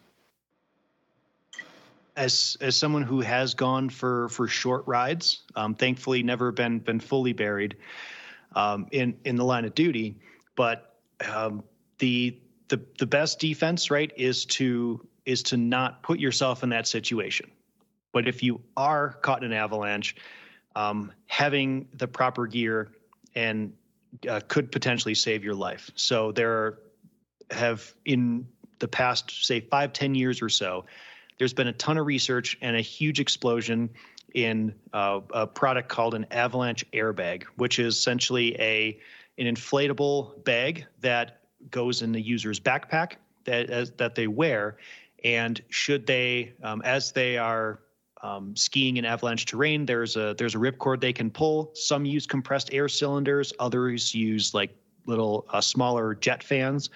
as 2.16 2.58
as 2.62 2.76
someone 2.78 3.04
who 3.04 3.20
has 3.20 3.54
gone 3.54 3.90
for 3.90 4.30
for 4.30 4.48
short 4.48 4.88
rides, 4.88 5.44
um, 5.56 5.76
thankfully 5.76 6.24
never 6.24 6.52
been 6.52 6.80
been 6.80 7.00
fully 7.00 7.34
buried 7.34 7.76
um, 8.56 8.88
in 8.92 9.18
in 9.26 9.36
the 9.36 9.46
line 9.46 9.66
of 9.66 9.76
duty, 9.76 10.18
but 10.56 10.96
um, 11.28 11.64
the 12.00 12.38
the 12.68 12.82
the 13.00 13.06
best 13.06 13.40
defense, 13.40 13.92
right, 13.92 14.12
is 14.16 14.46
to 14.46 15.06
is 15.26 15.44
to 15.44 15.58
not 15.58 16.04
put 16.04 16.20
yourself 16.20 16.64
in 16.64 16.70
that 16.70 16.88
situation. 16.88 17.50
But 18.12 18.28
if 18.28 18.44
you 18.44 18.62
are 18.76 19.14
caught 19.22 19.44
in 19.44 19.52
an 19.52 19.58
avalanche, 19.58 20.16
um, 20.76 21.12
having 21.28 21.88
the 21.94 22.08
proper 22.08 22.48
gear 22.48 22.92
and 23.36 23.74
uh, 24.28 24.42
could 24.48 24.72
potentially 24.72 25.16
save 25.16 25.44
your 25.44 25.54
life. 25.56 25.90
So 25.96 26.32
there 26.32 26.80
have 27.52 27.94
in 28.06 28.48
the 28.80 28.88
past, 28.88 29.46
say, 29.46 29.62
five, 29.62 29.94
ten 29.94 30.16
years 30.16 30.42
or 30.42 30.50
so, 30.50 30.86
there's 31.38 31.54
been 31.54 31.68
a 31.68 31.74
ton 31.74 31.98
of 31.98 32.06
research 32.06 32.58
and 32.62 32.76
a 32.76 32.82
huge 32.82 33.20
explosion 33.20 33.90
in 34.34 34.74
uh, 34.94 35.22
a 35.34 35.48
product 35.48 35.89
called 35.89 36.13
an 36.13 36.26
avalanche 36.32 36.86
airbag, 36.91 37.44
which 37.56 37.80
is 37.80 37.98
essentially 37.98 38.60
a 38.60 39.00
an 39.38 39.46
inflatable 39.46 40.44
bag 40.44 40.86
that 41.00 41.41
goes 41.70 42.02
in 42.02 42.12
the 42.12 42.22
user's 42.22 42.60
backpack 42.60 43.13
that 43.46 43.70
as, 43.70 43.91
that 43.91 44.15
they 44.15 44.28
wear, 44.28 44.78
and 45.24 45.62
should 45.70 46.06
they, 46.06 46.54
um, 46.63 46.82
as 46.84 47.12
they 47.12 47.38
are 47.38 47.80
um, 48.24 48.56
skiing 48.56 48.98
in 48.98 49.06
avalanche 49.06 49.46
terrain, 49.46 49.86
there's 49.86 50.15
a 50.15 50.36
there's 50.38 50.56
a 50.56 50.60
ripcord 50.60 51.02
they 51.02 51.13
can 51.13 51.32
pull. 51.32 51.72
Some 51.74 52.06
use 52.06 52.28
compressed 52.28 52.74
air 52.74 52.88
cylinders, 52.88 53.52
others 53.60 54.13
use 54.13 54.54
like 54.54 54.76
little 55.06 55.46
uh, 55.50 55.62
smaller 55.62 56.13
jet 56.15 56.44
fans, 56.44 56.89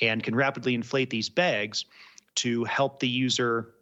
and 0.00 0.22
can 0.22 0.34
rapidly 0.34 0.74
inflate 0.74 1.10
these 1.10 1.28
bags 1.28 1.84
to 2.36 2.64
help 2.64 3.00
the 3.00 3.08
user 3.08 3.75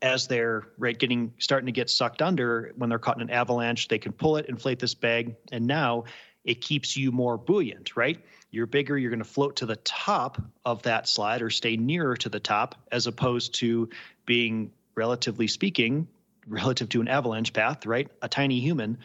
as 0.00 0.28
they're 0.28 0.68
right 0.78 0.98
getting 0.98 1.32
starting 1.38 1.66
to 1.66 1.72
get 1.72 1.90
sucked 1.90 2.22
under 2.22 2.72
when 2.76 2.88
they're 2.88 2.98
caught 2.98 3.16
in 3.16 3.22
an 3.22 3.30
avalanche 3.30 3.88
they 3.88 3.98
can 3.98 4.12
pull 4.12 4.36
it 4.36 4.46
inflate 4.46 4.78
this 4.78 4.94
bag 4.94 5.34
and 5.50 5.66
now 5.66 6.04
it 6.48 6.62
keeps 6.62 6.96
you 6.96 7.12
more 7.12 7.36
buoyant, 7.36 7.94
right? 7.94 8.24
You're 8.50 8.66
bigger, 8.66 8.96
you're 8.96 9.10
going 9.10 9.18
to 9.18 9.24
float 9.24 9.56
to 9.56 9.66
the 9.66 9.76
top 9.76 10.40
of 10.64 10.82
that 10.84 11.06
slide 11.06 11.42
or 11.42 11.50
stay 11.50 11.76
nearer 11.76 12.16
to 12.16 12.30
the 12.30 12.40
top 12.40 12.74
as 12.90 13.06
opposed 13.06 13.56
to 13.56 13.90
being, 14.24 14.72
relatively 14.94 15.46
speaking, 15.46 16.08
relative 16.48 16.88
to 16.88 17.02
an 17.02 17.08
avalanche 17.08 17.52
path, 17.52 17.84
right? 17.84 18.10
A 18.22 18.28
tiny 18.28 18.60
human 18.60 18.96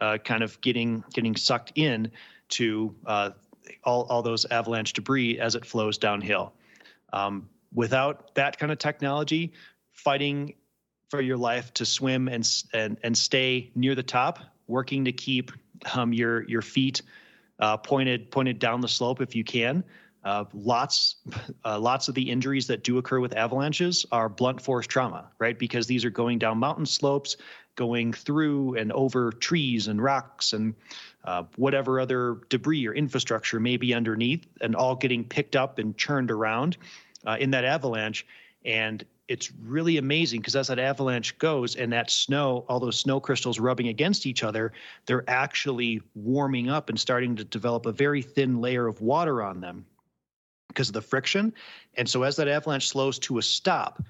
uh, 0.00 0.18
kind 0.18 0.42
of 0.42 0.60
getting 0.60 1.04
getting 1.12 1.36
sucked 1.36 1.72
in 1.76 2.10
to 2.48 2.96
uh, 3.06 3.30
all, 3.84 4.02
all 4.10 4.22
those 4.22 4.44
avalanche 4.46 4.92
debris 4.92 5.38
as 5.38 5.54
it 5.54 5.64
flows 5.64 5.98
downhill. 5.98 6.52
Um, 7.12 7.48
without 7.72 8.34
that 8.34 8.58
kind 8.58 8.72
of 8.72 8.78
technology, 8.78 9.52
fighting 9.98 10.54
for 11.10 11.20
your 11.20 11.36
life 11.36 11.72
to 11.74 11.84
swim 11.84 12.28
and, 12.28 12.48
and, 12.72 12.98
and 13.02 13.16
stay 13.16 13.70
near 13.74 13.94
the 13.94 14.02
top, 14.02 14.38
working 14.66 15.04
to 15.04 15.12
keep 15.12 15.52
um, 15.94 16.12
your 16.12 16.42
your 16.48 16.62
feet 16.62 17.02
uh, 17.60 17.76
pointed 17.76 18.30
pointed 18.30 18.58
down 18.58 18.80
the 18.80 18.88
slope 18.88 19.20
if 19.20 19.34
you 19.34 19.44
can. 19.44 19.84
Uh, 20.24 20.44
lots 20.52 21.16
uh, 21.64 21.78
lots 21.78 22.08
of 22.08 22.14
the 22.14 22.30
injuries 22.30 22.66
that 22.66 22.82
do 22.84 22.98
occur 22.98 23.20
with 23.20 23.34
avalanches 23.36 24.04
are 24.12 24.28
blunt 24.28 24.60
force 24.60 24.86
trauma, 24.86 25.30
right? 25.38 25.58
Because 25.58 25.86
these 25.86 26.04
are 26.04 26.10
going 26.10 26.38
down 26.38 26.58
mountain 26.58 26.86
slopes, 26.86 27.36
going 27.76 28.12
through 28.12 28.74
and 28.76 28.92
over 28.92 29.32
trees 29.32 29.88
and 29.88 30.02
rocks 30.02 30.52
and 30.52 30.74
uh, 31.24 31.44
whatever 31.56 32.00
other 32.00 32.38
debris 32.48 32.86
or 32.86 32.94
infrastructure 32.94 33.60
may 33.60 33.76
be 33.76 33.94
underneath, 33.94 34.46
and 34.60 34.74
all 34.76 34.94
getting 34.94 35.24
picked 35.24 35.56
up 35.56 35.78
and 35.78 35.96
churned 35.96 36.30
around 36.30 36.76
uh, 37.26 37.36
in 37.40 37.50
that 37.50 37.64
avalanche. 37.64 38.26
And 38.64 39.04
it's 39.28 39.52
really 39.62 39.98
amazing 39.98 40.40
because 40.40 40.56
as 40.56 40.68
that 40.68 40.78
avalanche 40.78 41.36
goes 41.38 41.76
and 41.76 41.92
that 41.92 42.10
snow, 42.10 42.64
all 42.68 42.80
those 42.80 42.98
snow 42.98 43.20
crystals 43.20 43.60
rubbing 43.60 43.88
against 43.88 44.26
each 44.26 44.42
other, 44.42 44.72
they're 45.04 45.28
actually 45.28 46.00
warming 46.14 46.70
up 46.70 46.88
and 46.88 46.98
starting 46.98 47.36
to 47.36 47.44
develop 47.44 47.84
a 47.84 47.92
very 47.92 48.22
thin 48.22 48.60
layer 48.60 48.86
of 48.86 49.02
water 49.02 49.42
on 49.42 49.60
them 49.60 49.84
because 50.68 50.88
of 50.88 50.94
the 50.94 51.02
friction. 51.02 51.52
And 51.94 52.08
so 52.08 52.22
as 52.22 52.36
that 52.36 52.48
avalanche 52.48 52.88
slows 52.88 53.18
to 53.20 53.36
a 53.38 53.42
stop, 53.42 54.02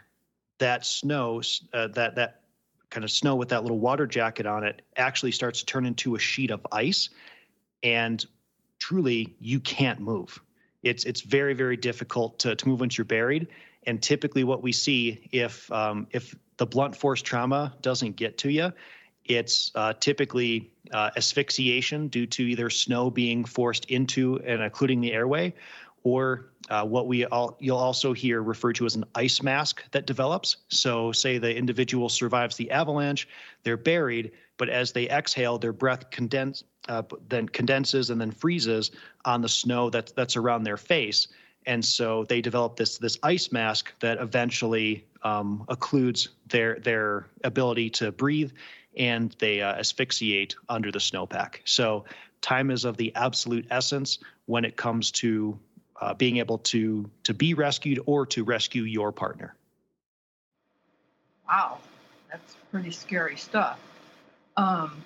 that 0.59 0.87
snow, 0.87 1.43
uh, 1.73 1.89
that 1.89 2.15
that 2.15 2.43
kind 2.91 3.05
of 3.05 3.11
snow 3.11 3.35
with 3.35 3.49
that 3.49 3.63
little 3.63 3.79
water 3.79 4.07
jacket 4.07 4.47
on 4.47 4.65
it, 4.65 4.83
actually 4.97 5.33
starts 5.33 5.61
to 5.61 5.67
turn 5.67 5.85
into 5.85 6.15
a 6.15 6.19
sheet 6.19 6.51
of 6.51 6.65
ice, 6.71 7.11
and 7.83 8.25
truly 8.79 9.35
you 9.41 9.59
can't 9.61 10.01
move. 10.01 10.41
It's 10.83 11.05
it's 11.05 11.21
very 11.21 11.55
very 11.55 11.77
difficult 11.77 12.39
to 12.41 12.55
to 12.55 12.69
move 12.69 12.81
once 12.81 12.97
you're 12.97 13.05
buried 13.05 13.49
and 13.87 14.03
typically, 14.03 14.45
what 14.45 14.63
we 14.63 14.73
see 14.73 15.29
if 15.33 15.71
um, 15.73 16.07
if 16.11 16.35
the 16.57 16.67
blunt 16.67 16.97
force 16.97 17.23
trauma 17.23 17.75
doesn't 17.81 18.17
get 18.17 18.39
to 18.39 18.51
you, 18.51 18.73
it's 19.25 19.71
uh, 19.75 19.93
typically 19.95 20.71
uh, 20.93 21.11
asphyxiation 21.17 22.09
due 22.09 22.27
to 22.27 22.43
either 22.43 22.71
snow 22.71 23.11
being 23.11 23.45
forced 23.45 23.85
into 23.87 24.41
and 24.45 24.63
occluding 24.63 25.01
the 25.01 25.13
airway, 25.13 25.55
or 26.03 26.51
uh, 26.71 26.85
what 26.85 27.07
we 27.07 27.25
all 27.27 27.57
you'll 27.61 27.79
also 27.79 28.13
hear 28.13 28.43
referred 28.43 28.75
to 28.75 28.87
as 28.87 28.97
an 28.97 29.05
ice 29.15 29.43
mask 29.43 29.85
that 29.93 30.07
develops. 30.07 30.57
So, 30.69 31.13
say 31.13 31.39
the 31.39 31.55
individual 31.55 32.09
survives 32.09 32.57
the 32.57 32.71
avalanche, 32.71 33.29
they're 33.63 33.77
buried, 33.77 34.33
but 34.57 34.69
as 34.69 34.93
they 34.93 35.09
exhale, 35.09 35.59
their 35.59 35.73
breath 35.73 36.11
condense, 36.11 36.65
uh, 36.89 37.03
then 37.29 37.49
condenses 37.49 38.11
and 38.11 38.21
then 38.21 38.33
freezes 38.33 38.91
on 39.25 39.41
the 39.41 39.49
snow 39.49 39.89
that's 39.89 40.13
that's 40.13 40.37
around 40.37 40.65
their 40.65 40.77
face 40.77 41.29
and 41.67 41.85
so 41.85 42.25
they 42.25 42.41
develop 42.41 42.77
this 42.77 42.99
this 42.99 43.19
ice 43.23 43.53
mask 43.53 43.93
that 44.01 44.19
eventually 44.19 45.05
um, 45.23 45.65
occludes 45.69 46.29
their 46.47 46.79
their 46.81 47.27
ability 47.45 47.91
to 47.91 48.13
breathe 48.13 48.53
and 48.97 49.35
they 49.39 49.61
uh, 49.61 49.75
asphyxiate 49.75 50.57
under 50.69 50.91
the 50.91 50.99
snowpack. 50.99 51.57
So 51.65 52.05
time 52.41 52.71
is 52.71 52.85
of 52.85 52.97
the 52.97 53.15
absolute 53.15 53.67
essence 53.71 54.19
when 54.47 54.65
it 54.65 54.77
comes 54.77 55.11
to 55.13 55.59
uh, 56.01 56.15
being 56.15 56.39
able 56.39 56.59
to 56.59 57.11
to 57.25 57.35
be 57.35 57.55
rescued 57.55 58.01
or 58.07 58.27
to 58.27 58.45
rescue 58.45 58.83
your 58.83 59.13
partner. 59.13 59.55
Wow, 61.49 61.79
that's 62.31 62.57
pretty 62.71 62.91
scary 62.91 63.37
stuff. 63.37 63.79
Um, 64.57 65.05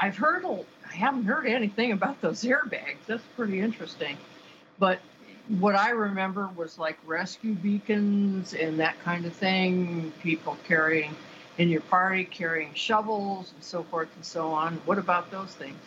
I've 0.00 0.16
heard, 0.16 0.44
I 0.44 0.94
haven't 0.94 1.24
heard 1.24 1.46
anything 1.46 1.92
about 1.92 2.20
those 2.22 2.42
airbags. 2.42 2.96
That's 3.06 3.22
pretty 3.36 3.60
interesting. 3.60 4.16
But 4.78 4.98
what 5.58 5.74
I 5.74 5.90
remember 5.90 6.48
was 6.56 6.78
like 6.78 6.98
rescue 7.04 7.54
beacons 7.54 8.54
and 8.54 8.80
that 8.80 8.98
kind 9.00 9.26
of 9.26 9.34
thing, 9.34 10.12
people 10.22 10.56
carrying 10.66 11.14
in 11.58 11.68
your 11.68 11.82
party, 11.82 12.24
carrying 12.24 12.72
shovels 12.72 13.52
and 13.54 13.62
so 13.62 13.82
forth 13.82 14.08
and 14.16 14.24
so 14.24 14.48
on. 14.48 14.76
What 14.86 14.98
about 14.98 15.30
those 15.30 15.54
things? 15.54 15.78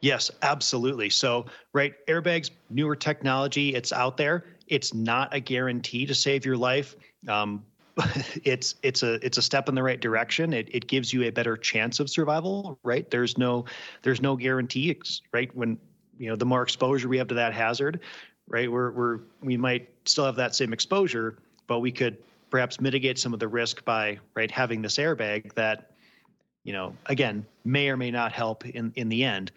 Yes, 0.00 0.30
absolutely. 0.42 1.10
So, 1.10 1.46
right, 1.72 1.94
airbags, 2.06 2.50
newer 2.70 2.94
technology, 2.94 3.74
it's 3.74 3.92
out 3.92 4.16
there. 4.16 4.44
It's 4.68 4.94
not 4.94 5.34
a 5.34 5.40
guarantee 5.40 6.06
to 6.06 6.14
save 6.14 6.44
your 6.44 6.56
life. 6.56 6.94
Um, 7.26 7.64
it's 8.44 8.74
it's 8.82 9.02
a 9.02 9.14
it's 9.24 9.38
a 9.38 9.42
step 9.42 9.68
in 9.68 9.74
the 9.74 9.82
right 9.82 10.00
direction. 10.00 10.52
It 10.52 10.68
it 10.72 10.86
gives 10.86 11.12
you 11.12 11.24
a 11.24 11.30
better 11.30 11.56
chance 11.56 11.98
of 12.00 12.10
survival, 12.10 12.78
right? 12.82 13.10
There's 13.10 13.38
no 13.38 13.64
there's 14.02 14.20
no 14.20 14.36
guarantee, 14.36 15.00
right? 15.32 15.54
When 15.54 15.78
you 16.18 16.28
know 16.28 16.36
the 16.36 16.44
more 16.44 16.62
exposure 16.62 17.08
we 17.08 17.18
have 17.18 17.28
to 17.28 17.34
that 17.34 17.54
hazard, 17.54 18.00
right? 18.48 18.70
We're 18.70 18.90
we're 18.90 19.20
we 19.42 19.56
might 19.56 19.88
still 20.04 20.26
have 20.26 20.36
that 20.36 20.54
same 20.54 20.72
exposure, 20.72 21.38
but 21.66 21.80
we 21.80 21.90
could 21.90 22.18
perhaps 22.50 22.80
mitigate 22.80 23.18
some 23.18 23.32
of 23.32 23.40
the 23.40 23.48
risk 23.48 23.84
by 23.84 24.18
right 24.34 24.50
having 24.50 24.82
this 24.82 24.96
airbag 24.96 25.54
that 25.54 25.92
you 26.64 26.72
know 26.72 26.94
again 27.06 27.46
may 27.64 27.88
or 27.88 27.96
may 27.96 28.10
not 28.10 28.32
help 28.32 28.66
in 28.66 28.92
in 28.96 29.08
the 29.08 29.24
end 29.24 29.52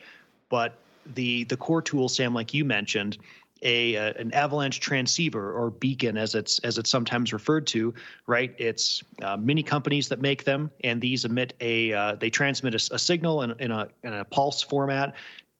but 0.50 0.78
the 1.16 1.44
the 1.46 1.58
core 1.58 1.82
tool, 1.82 2.10
Sam, 2.10 2.34
like 2.34 2.54
you 2.54 2.66
mentioned, 2.66 3.18
a, 3.62 3.96
a, 3.96 4.14
an 4.14 4.34
avalanche 4.34 4.80
transceiver 4.80 5.52
or 5.54 5.70
beacon 5.70 6.18
as 6.18 6.36
it's 6.36 6.60
as 6.60 6.78
it's 6.78 6.90
sometimes 6.90 7.34
referred 7.34 7.68
to 7.68 7.94
right? 8.28 8.54
It's 8.58 9.04
uh, 9.22 9.38
many 9.38 9.64
companies 9.64 10.08
that 10.10 10.22
make 10.22 10.44
them 10.44 10.72
and 10.84 11.02
these 11.02 11.26
emit 11.26 11.54
a 11.60 11.94
uh, 11.94 12.16
they 12.16 12.30
transmit 12.30 12.74
a, 12.74 12.96
a 12.96 13.00
signal 13.00 13.42
in, 13.44 13.54
in, 13.60 13.72
a 13.72 13.88
in 14.04 14.14
a 14.14 14.26
pulse 14.26 14.62
format 14.62 15.16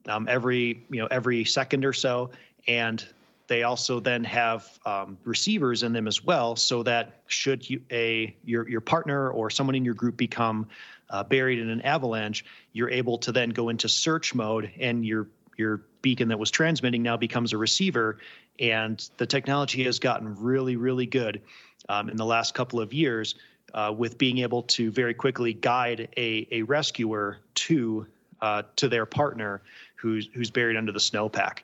um, 0.08 0.28
every 0.30 0.84
you 0.90 1.02
know 1.02 1.08
every 1.12 1.44
second 1.46 1.86
or 1.86 1.94
so. 1.94 2.32
And 2.68 3.06
they 3.48 3.64
also 3.64 4.00
then 4.00 4.24
have 4.26 4.80
um, 4.86 5.18
receivers 5.24 5.82
in 5.82 5.92
them 5.92 6.08
as 6.08 6.24
well 6.24 6.56
so 6.56 6.84
that 6.84 7.22
should 7.28 7.68
you 7.68 7.82
a 7.92 8.36
your 8.46 8.70
your 8.70 8.82
partner 8.82 9.32
or 9.32 9.50
someone 9.50 9.76
in 9.76 9.84
your 9.84 9.96
group 9.96 10.18
become 10.18 10.68
uh, 11.10 11.24
buried 11.24 11.60
in 11.60 11.70
an 11.70 11.82
avalanche, 11.82 12.46
you're 12.74 12.90
able 12.90 13.18
to 13.18 13.32
then 13.32 13.50
go 13.50 13.70
into 13.70 13.90
search 13.90 14.36
mode 14.36 14.72
and 14.80 15.06
your 15.06 15.28
your 15.60 15.82
beacon 16.02 16.30
that 16.30 16.40
was 16.40 16.50
transmitting 16.50 17.04
now 17.04 17.18
becomes 17.18 17.54
a 17.54 17.58
receiver. 17.58 18.18
And 18.60 19.08
the 19.18 19.26
technology 19.26 19.84
has 19.84 20.00
gotten 20.00 20.36
really, 20.36 20.78
really 20.78 21.06
good 21.06 21.42
um, 21.88 22.10
in 22.10 22.18
the 22.18 22.26
last 22.26 22.54
couple 22.54 22.80
of 22.80 22.94
years 22.94 23.36
uh, 23.74 23.94
with 23.96 24.18
being 24.18 24.40
able 24.40 24.64
to 24.64 24.92
very 24.92 25.14
quickly 25.14 25.54
guide 25.54 26.10
a, 26.18 26.48
a 26.52 26.64
rescuer 26.64 27.38
to 27.56 28.08
uh, 28.42 28.64
to 28.78 28.88
their 28.88 29.06
partner 29.06 29.62
who's 29.96 30.30
who's 30.34 30.50
buried 30.50 30.78
under 30.78 30.92
the 30.92 31.00
snowpack. 31.00 31.60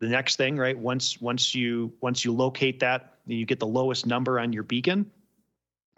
The 0.00 0.08
next 0.08 0.36
thing, 0.36 0.56
right? 0.56 0.76
Once 0.76 1.20
once 1.20 1.54
you 1.54 1.92
once 2.00 2.24
you 2.24 2.32
locate 2.32 2.80
that, 2.80 3.14
you 3.26 3.46
get 3.46 3.60
the 3.60 3.66
lowest 3.66 4.06
number 4.06 4.38
on 4.38 4.52
your 4.52 4.64
beacon 4.64 5.10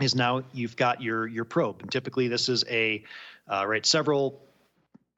is 0.00 0.14
now 0.14 0.42
you've 0.52 0.76
got 0.76 1.02
your 1.02 1.26
your 1.26 1.44
probe. 1.44 1.80
And 1.82 1.90
typically, 1.90 2.28
this 2.28 2.48
is 2.48 2.64
a 2.68 3.02
uh, 3.50 3.66
right 3.66 3.84
several 3.84 4.40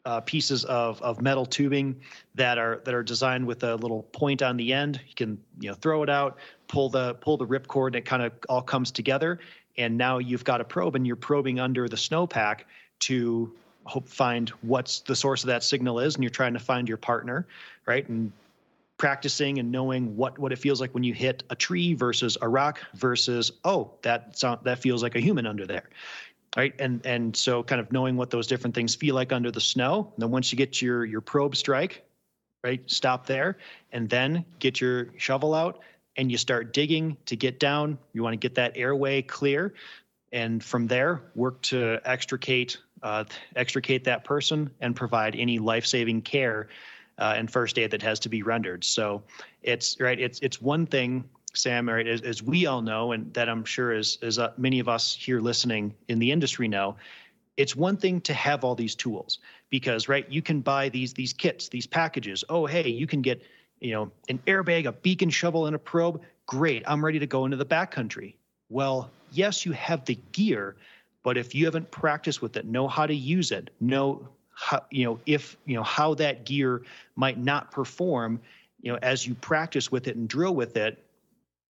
uh, 0.04 0.20
pieces 0.20 0.64
of, 0.64 1.00
of 1.02 1.20
metal 1.20 1.44
tubing 1.44 2.00
that 2.34 2.58
are 2.58 2.80
that 2.84 2.94
are 2.94 3.02
designed 3.02 3.46
with 3.46 3.62
a 3.64 3.76
little 3.76 4.02
point 4.12 4.42
on 4.42 4.56
the 4.56 4.72
end. 4.72 5.00
You 5.06 5.14
can 5.14 5.38
you 5.58 5.68
know 5.68 5.74
throw 5.74 6.02
it 6.02 6.10
out, 6.10 6.38
pull 6.68 6.88
the 6.88 7.14
pull 7.14 7.36
the 7.36 7.46
rip 7.46 7.66
cord, 7.66 7.94
and 7.94 8.02
it 8.02 8.06
kind 8.06 8.22
of 8.22 8.32
all 8.48 8.62
comes 8.62 8.90
together. 8.90 9.38
And 9.76 9.96
now 9.96 10.18
you've 10.18 10.44
got 10.44 10.60
a 10.60 10.64
probe, 10.64 10.96
and 10.96 11.06
you're 11.06 11.16
probing 11.16 11.60
under 11.60 11.88
the 11.88 11.96
snowpack 11.96 12.60
to 13.00 13.52
hope 13.84 14.08
find 14.08 14.50
what's 14.62 15.00
the 15.00 15.16
source 15.16 15.42
of 15.42 15.48
that 15.48 15.62
signal 15.62 16.00
is, 16.00 16.14
and 16.14 16.24
you're 16.24 16.30
trying 16.30 16.52
to 16.52 16.58
find 16.58 16.88
your 16.88 16.98
partner, 16.98 17.46
right? 17.86 18.08
And 18.08 18.32
practicing 19.00 19.58
and 19.58 19.72
knowing 19.72 20.14
what 20.14 20.38
what 20.38 20.52
it 20.52 20.58
feels 20.58 20.78
like 20.78 20.92
when 20.92 21.02
you 21.02 21.14
hit 21.14 21.42
a 21.48 21.56
tree 21.56 21.94
versus 21.94 22.36
a 22.42 22.48
rock 22.48 22.80
versus 22.94 23.50
oh 23.64 23.90
that 24.02 24.38
sound, 24.38 24.60
that 24.62 24.78
feels 24.78 25.02
like 25.02 25.14
a 25.14 25.20
human 25.20 25.46
under 25.46 25.66
there 25.66 25.88
right 26.56 26.74
and 26.78 27.04
and 27.06 27.36
so 27.36 27.62
kind 27.62 27.80
of 27.80 27.90
knowing 27.92 28.16
what 28.16 28.30
those 28.30 28.46
different 28.46 28.74
things 28.74 28.94
feel 28.94 29.14
like 29.14 29.32
under 29.32 29.50
the 29.50 29.60
snow 29.60 30.12
and 30.14 30.22
then 30.22 30.30
once 30.30 30.52
you 30.52 30.58
get 30.58 30.80
your 30.80 31.04
your 31.04 31.20
probe 31.20 31.54
strike 31.56 32.04
right 32.64 32.82
stop 32.90 33.26
there 33.26 33.56
and 33.92 34.08
then 34.08 34.44
get 34.58 34.80
your 34.80 35.08
shovel 35.16 35.54
out 35.54 35.80
and 36.16 36.30
you 36.30 36.36
start 36.36 36.72
digging 36.72 37.16
to 37.26 37.36
get 37.36 37.60
down 37.60 37.98
you 38.12 38.22
want 38.22 38.32
to 38.32 38.38
get 38.38 38.54
that 38.54 38.72
airway 38.76 39.22
clear 39.22 39.74
and 40.32 40.62
from 40.62 40.86
there 40.86 41.22
work 41.34 41.60
to 41.62 42.00
extricate 42.04 42.78
uh, 43.02 43.24
extricate 43.56 44.04
that 44.04 44.24
person 44.24 44.70
and 44.80 44.94
provide 44.94 45.34
any 45.36 45.58
life-saving 45.58 46.22
care 46.22 46.68
uh, 47.18 47.34
and 47.36 47.50
first 47.50 47.78
aid 47.78 47.90
that 47.90 48.02
has 48.02 48.18
to 48.20 48.28
be 48.28 48.42
rendered. 48.42 48.82
So 48.82 49.22
it's 49.62 49.98
right. 50.00 50.18
It's 50.18 50.40
it's 50.40 50.60
one 50.60 50.86
thing, 50.86 51.28
Sam, 51.52 51.88
right, 51.88 52.06
as, 52.06 52.22
as 52.22 52.42
we 52.42 52.66
all 52.66 52.82
know, 52.82 53.12
and 53.12 53.32
that 53.34 53.48
I'm 53.48 53.64
sure 53.64 53.92
as 53.92 54.18
as 54.22 54.38
uh, 54.38 54.52
many 54.56 54.78
of 54.78 54.88
us 54.88 55.14
here 55.14 55.40
listening 55.40 55.94
in 56.08 56.18
the 56.18 56.30
industry 56.30 56.68
know. 56.68 56.96
It's 57.56 57.76
one 57.76 57.96
thing 57.96 58.20
to 58.22 58.32
have 58.32 58.64
all 58.64 58.74
these 58.74 58.94
tools 58.94 59.40
because 59.68 60.08
right, 60.08 60.26
you 60.30 60.42
can 60.42 60.60
buy 60.60 60.88
these 60.88 61.12
these 61.12 61.32
kits, 61.32 61.68
these 61.68 61.86
packages. 61.86 62.44
Oh, 62.48 62.66
hey, 62.66 62.88
you 62.88 63.06
can 63.06 63.22
get 63.22 63.42
you 63.80 63.92
know 63.92 64.10
an 64.28 64.38
airbag, 64.46 64.86
a 64.86 64.92
beacon 64.92 65.30
shovel, 65.30 65.66
and 65.66 65.76
a 65.76 65.78
probe. 65.78 66.22
Great, 66.46 66.82
I'm 66.86 67.04
ready 67.04 67.18
to 67.18 67.26
go 67.26 67.44
into 67.44 67.56
the 67.56 67.66
backcountry. 67.66 68.34
Well, 68.68 69.10
yes, 69.32 69.66
you 69.66 69.72
have 69.72 70.04
the 70.04 70.18
gear, 70.32 70.76
but 71.22 71.36
if 71.36 71.54
you 71.54 71.64
haven't 71.64 71.90
practiced 71.90 72.40
with 72.40 72.56
it, 72.56 72.66
know 72.66 72.88
how 72.88 73.06
to 73.06 73.14
use 73.14 73.50
it, 73.50 73.70
know 73.80 74.28
how, 74.60 74.84
you 74.90 75.04
know 75.04 75.18
if 75.26 75.56
you 75.64 75.74
know 75.74 75.82
how 75.82 76.14
that 76.14 76.44
gear 76.44 76.82
might 77.16 77.38
not 77.38 77.70
perform 77.70 78.40
you 78.82 78.92
know 78.92 78.98
as 79.00 79.26
you 79.26 79.34
practice 79.34 79.90
with 79.90 80.06
it 80.06 80.16
and 80.16 80.28
drill 80.28 80.54
with 80.54 80.76
it 80.76 81.02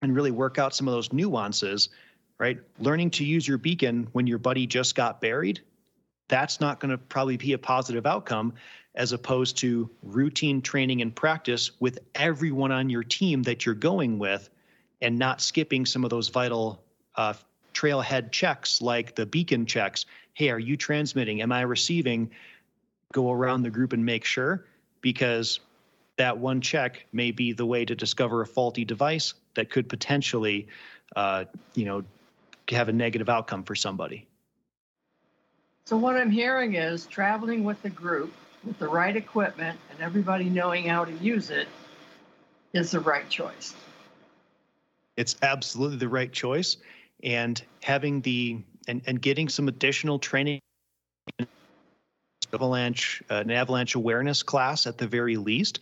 and 0.06 0.16
really 0.16 0.32
work 0.32 0.58
out 0.58 0.74
some 0.74 0.88
of 0.88 0.94
those 0.94 1.12
nuances 1.12 1.90
right? 2.38 2.60
Learning 2.80 3.12
to 3.12 3.24
use 3.24 3.48
your 3.48 3.58
beacon 3.58 4.10
when 4.12 4.28
your 4.28 4.40
buddy 4.40 4.68
just 4.68 4.94
got 4.94 5.22
buried 5.22 5.62
that's 6.28 6.60
not 6.60 6.80
going 6.80 6.92
to 6.92 6.98
probably 6.98 7.38
be 7.38 7.54
a 7.54 7.58
positive 7.58 8.06
outcome 8.06 8.54
as 8.96 9.12
opposed 9.12 9.58
to 9.58 9.90
routine 10.04 10.62
training 10.62 11.02
and 11.02 11.16
practice 11.16 11.72
with 11.80 12.00
everyone 12.16 12.72
on 12.72 12.90
your 12.90 13.04
team 13.04 13.44
that 13.44 13.66
you're 13.66 13.76
going 13.76 14.18
with 14.18 14.50
and 15.02 15.20
not 15.20 15.42
skipping 15.42 15.86
some 15.86 16.04
of 16.04 16.10
those 16.10 16.30
vital 16.30 16.82
uh, 17.16 17.34
trailhead 17.74 18.32
checks 18.32 18.82
like 18.82 19.16
the 19.16 19.26
beacon 19.26 19.66
checks. 19.66 20.06
Hey 20.34 20.50
are 20.50 20.60
you 20.60 20.78
transmitting? 20.78 21.42
Am 21.42 21.52
i 21.52 21.62
receiving? 21.62 22.32
Go 23.12 23.32
around 23.32 23.64
the 23.64 23.70
group 23.70 23.94
and 23.94 24.06
make 24.06 24.26
sure 24.26 24.66
because 25.02 25.60
that 26.18 26.38
one 26.38 26.62
check 26.62 27.06
may 27.12 27.32
be 27.32 27.54
the 27.54 27.66
way 27.66 27.86
to 27.86 27.96
discover 27.96 28.42
a 28.42 28.48
faulty 28.48 28.86
device 28.86 29.34
that 29.56 29.70
could 29.70 29.90
potentially, 29.90 30.68
uh, 31.16 31.46
you 31.74 31.86
know, 31.86 32.04
have 32.70 32.90
a 32.90 32.94
negative 32.94 33.30
outcome 33.30 33.64
for 33.64 33.76
somebody. 33.76 34.28
So 35.86 35.98
what 35.98 36.16
I'm 36.16 36.32
hearing 36.32 36.76
is 36.76 37.06
traveling 37.06 37.64
with 37.64 37.84
a 37.86 37.90
group 37.90 38.34
with 38.64 38.80
the 38.80 38.88
right 38.88 39.16
equipment 39.16 39.80
and 39.92 40.00
everybody 40.02 40.46
knowing 40.46 40.88
how 40.88 41.06
to 41.06 41.14
use 41.14 41.52
it 41.52 41.68
is 42.74 42.92
the 42.92 43.00
right 43.00 43.30
choice. 43.30 43.76
It's 45.16 45.36
absolutely 45.42 45.98
the 45.98 46.10
right 46.10 46.32
choice, 46.32 46.78
and 47.24 47.62
having 47.84 48.22
the 48.22 48.64
and, 48.88 49.02
and 49.06 49.22
getting 49.22 49.48
some 49.48 49.68
additional 49.68 50.20
training 50.20 50.60
avalanche 52.54 53.24
uh, 53.30 53.36
an 53.36 53.52
avalanche 53.52 53.96
awareness 53.96 54.44
class 54.44 54.88
at 54.88 54.98
the 54.98 55.08
very 55.08 55.38
least. 55.38 55.80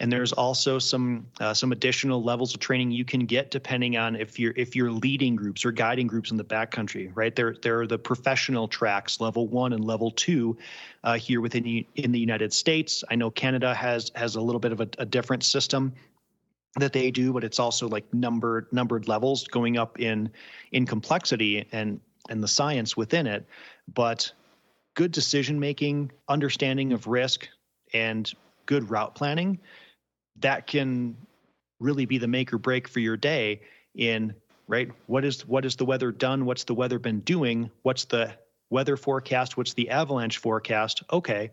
And 0.00 0.12
there's 0.12 0.32
also 0.32 0.80
some 0.80 1.26
uh, 1.40 1.54
some 1.54 1.70
additional 1.70 2.22
levels 2.22 2.52
of 2.52 2.60
training 2.60 2.90
you 2.90 3.04
can 3.04 3.26
get 3.26 3.52
depending 3.52 3.96
on 3.96 4.16
if 4.16 4.40
you're 4.40 4.52
if 4.56 4.74
you're 4.74 4.90
leading 4.90 5.36
groups 5.36 5.64
or 5.64 5.70
guiding 5.70 6.08
groups 6.08 6.32
in 6.32 6.36
the 6.36 6.44
backcountry 6.44 7.12
right? 7.14 7.34
There 7.34 7.54
there 7.62 7.80
are 7.80 7.86
the 7.86 7.98
professional 7.98 8.66
tracks 8.66 9.20
level 9.20 9.46
one 9.46 9.72
and 9.72 9.84
level 9.84 10.10
two 10.10 10.56
uh, 11.04 11.14
here 11.14 11.40
within 11.40 11.84
in 11.94 12.10
the 12.10 12.18
united 12.18 12.52
states. 12.52 13.04
I 13.08 13.14
know 13.14 13.30
canada 13.30 13.72
has 13.72 14.10
has 14.16 14.34
a 14.34 14.40
little 14.40 14.58
bit 14.58 14.72
of 14.72 14.80
a, 14.80 14.88
a 14.98 15.06
different 15.06 15.44
system 15.44 15.92
that 16.80 16.92
they 16.92 17.12
do 17.12 17.32
but 17.32 17.44
it's 17.44 17.60
also 17.60 17.88
like 17.88 18.12
numbered 18.12 18.66
numbered 18.72 19.06
levels 19.06 19.46
going 19.46 19.78
up 19.78 20.00
in 20.00 20.28
in 20.72 20.86
complexity 20.86 21.68
and 21.70 22.00
and 22.28 22.42
the 22.42 22.48
science 22.48 22.96
within 22.96 23.26
it. 23.26 23.46
But 23.92 24.32
good 24.94 25.12
decision 25.12 25.60
making, 25.60 26.10
understanding 26.28 26.92
of 26.92 27.06
risk, 27.06 27.48
and 27.92 28.32
good 28.66 28.90
route 28.90 29.14
planning, 29.14 29.58
that 30.40 30.66
can 30.66 31.16
really 31.80 32.06
be 32.06 32.18
the 32.18 32.28
make 32.28 32.52
or 32.52 32.58
break 32.58 32.88
for 32.88 33.00
your 33.00 33.16
day 33.16 33.60
in 33.94 34.34
right 34.66 34.90
what 35.06 35.24
is 35.24 35.46
what 35.46 35.64
is 35.64 35.76
the 35.76 35.84
weather 35.84 36.10
done 36.10 36.46
what's 36.46 36.64
the 36.64 36.74
weather 36.74 36.98
been 36.98 37.20
doing 37.20 37.70
what's 37.82 38.06
the 38.06 38.34
weather 38.74 38.96
forecast? 38.96 39.56
What's 39.56 39.74
the 39.74 39.90
avalanche 39.90 40.38
forecast? 40.38 41.04
Okay, 41.12 41.52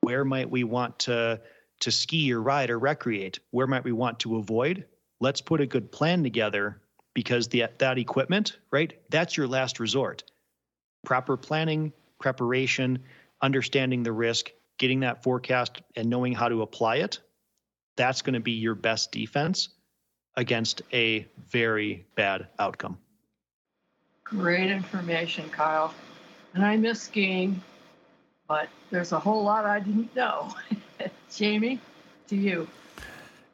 where 0.00 0.24
might 0.24 0.50
we 0.50 0.64
want 0.64 1.00
to 1.00 1.40
to 1.80 1.90
ski 1.90 2.32
or 2.32 2.40
ride 2.40 2.70
or 2.70 2.78
recreate? 2.78 3.40
Where 3.50 3.66
might 3.66 3.84
we 3.84 3.92
want 3.92 4.20
to 4.20 4.36
avoid? 4.36 4.86
Let's 5.20 5.40
put 5.40 5.60
a 5.60 5.66
good 5.66 5.90
plan 5.90 6.22
together 6.22 6.80
because 7.12 7.48
the, 7.48 7.64
that 7.78 7.98
equipment, 7.98 8.58
right? 8.70 8.92
That's 9.10 9.36
your 9.36 9.48
last 9.48 9.80
resort. 9.80 10.22
Proper 11.04 11.36
planning, 11.36 11.92
preparation, 12.22 13.00
understanding 13.42 14.02
the 14.02 14.12
risk, 14.12 14.50
getting 14.78 15.00
that 15.00 15.22
forecast 15.22 15.82
and 15.96 16.08
knowing 16.08 16.32
how 16.32 16.48
to 16.48 16.62
apply 16.62 16.96
it. 16.96 17.18
That's 17.96 18.22
going 18.22 18.34
to 18.34 18.40
be 18.40 18.52
your 18.52 18.74
best 18.74 19.12
defense 19.12 19.68
against 20.36 20.80
a 20.92 21.26
very 21.50 22.06
bad 22.14 22.46
outcome. 22.58 22.96
Great 24.24 24.70
information, 24.70 25.50
Kyle. 25.50 25.92
And 26.54 26.64
I 26.64 26.76
miss 26.76 27.02
skiing, 27.02 27.60
but 28.48 28.68
there's 28.90 29.12
a 29.12 29.18
whole 29.18 29.42
lot 29.42 29.66
I 29.66 29.80
didn't 29.80 30.14
know. 30.16 30.54
Jamie, 31.34 31.80
to 32.28 32.36
you. 32.36 32.66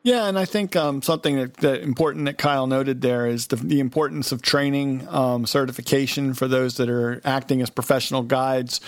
Yeah, 0.08 0.26
and 0.26 0.38
I 0.38 0.46
think 0.46 0.74
um, 0.74 1.02
something 1.02 1.36
that, 1.36 1.54
that, 1.58 1.82
important 1.82 2.24
that 2.24 2.38
Kyle 2.38 2.66
noted 2.66 3.02
there 3.02 3.26
is 3.26 3.48
the, 3.48 3.56
the 3.56 3.78
importance 3.78 4.32
of 4.32 4.40
training, 4.40 5.06
um, 5.10 5.44
certification 5.44 6.32
for 6.32 6.48
those 6.48 6.78
that 6.78 6.88
are 6.88 7.20
acting 7.26 7.60
as 7.60 7.68
professional 7.68 8.22
guides, 8.22 8.80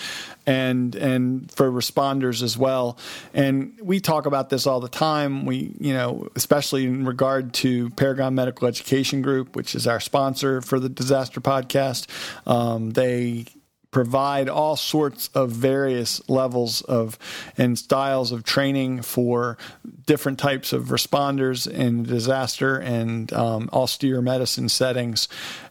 and 0.47 0.95
and 0.95 1.51
for 1.51 1.71
responders 1.71 2.41
as 2.41 2.57
well. 2.57 2.97
And 3.35 3.77
we 3.83 3.99
talk 3.99 4.25
about 4.25 4.49
this 4.49 4.65
all 4.65 4.79
the 4.79 4.89
time. 4.89 5.45
We, 5.45 5.75
you 5.79 5.93
know, 5.93 6.27
especially 6.35 6.85
in 6.85 7.05
regard 7.05 7.53
to 7.53 7.91
Paragon 7.91 8.33
Medical 8.33 8.67
Education 8.67 9.21
Group, 9.21 9.55
which 9.55 9.75
is 9.75 9.85
our 9.85 9.99
sponsor 9.99 10.59
for 10.59 10.79
the 10.79 10.89
Disaster 10.89 11.39
Podcast. 11.39 12.07
Um, 12.47 12.93
they 12.93 13.45
provide 13.91 14.47
all 14.47 14.75
sorts 14.77 15.29
of 15.35 15.51
various 15.51 16.27
levels 16.29 16.81
of 16.83 17.19
and 17.57 17.77
styles 17.77 18.31
of 18.31 18.43
training 18.43 19.01
for 19.01 19.57
different 20.05 20.39
types 20.39 20.73
of 20.73 20.85
responders 20.85 21.69
in 21.69 22.03
disaster 22.03 22.77
and 22.77 23.31
um, 23.33 23.69
austere 23.73 24.21
medicine 24.21 24.69
settings. 24.69 25.27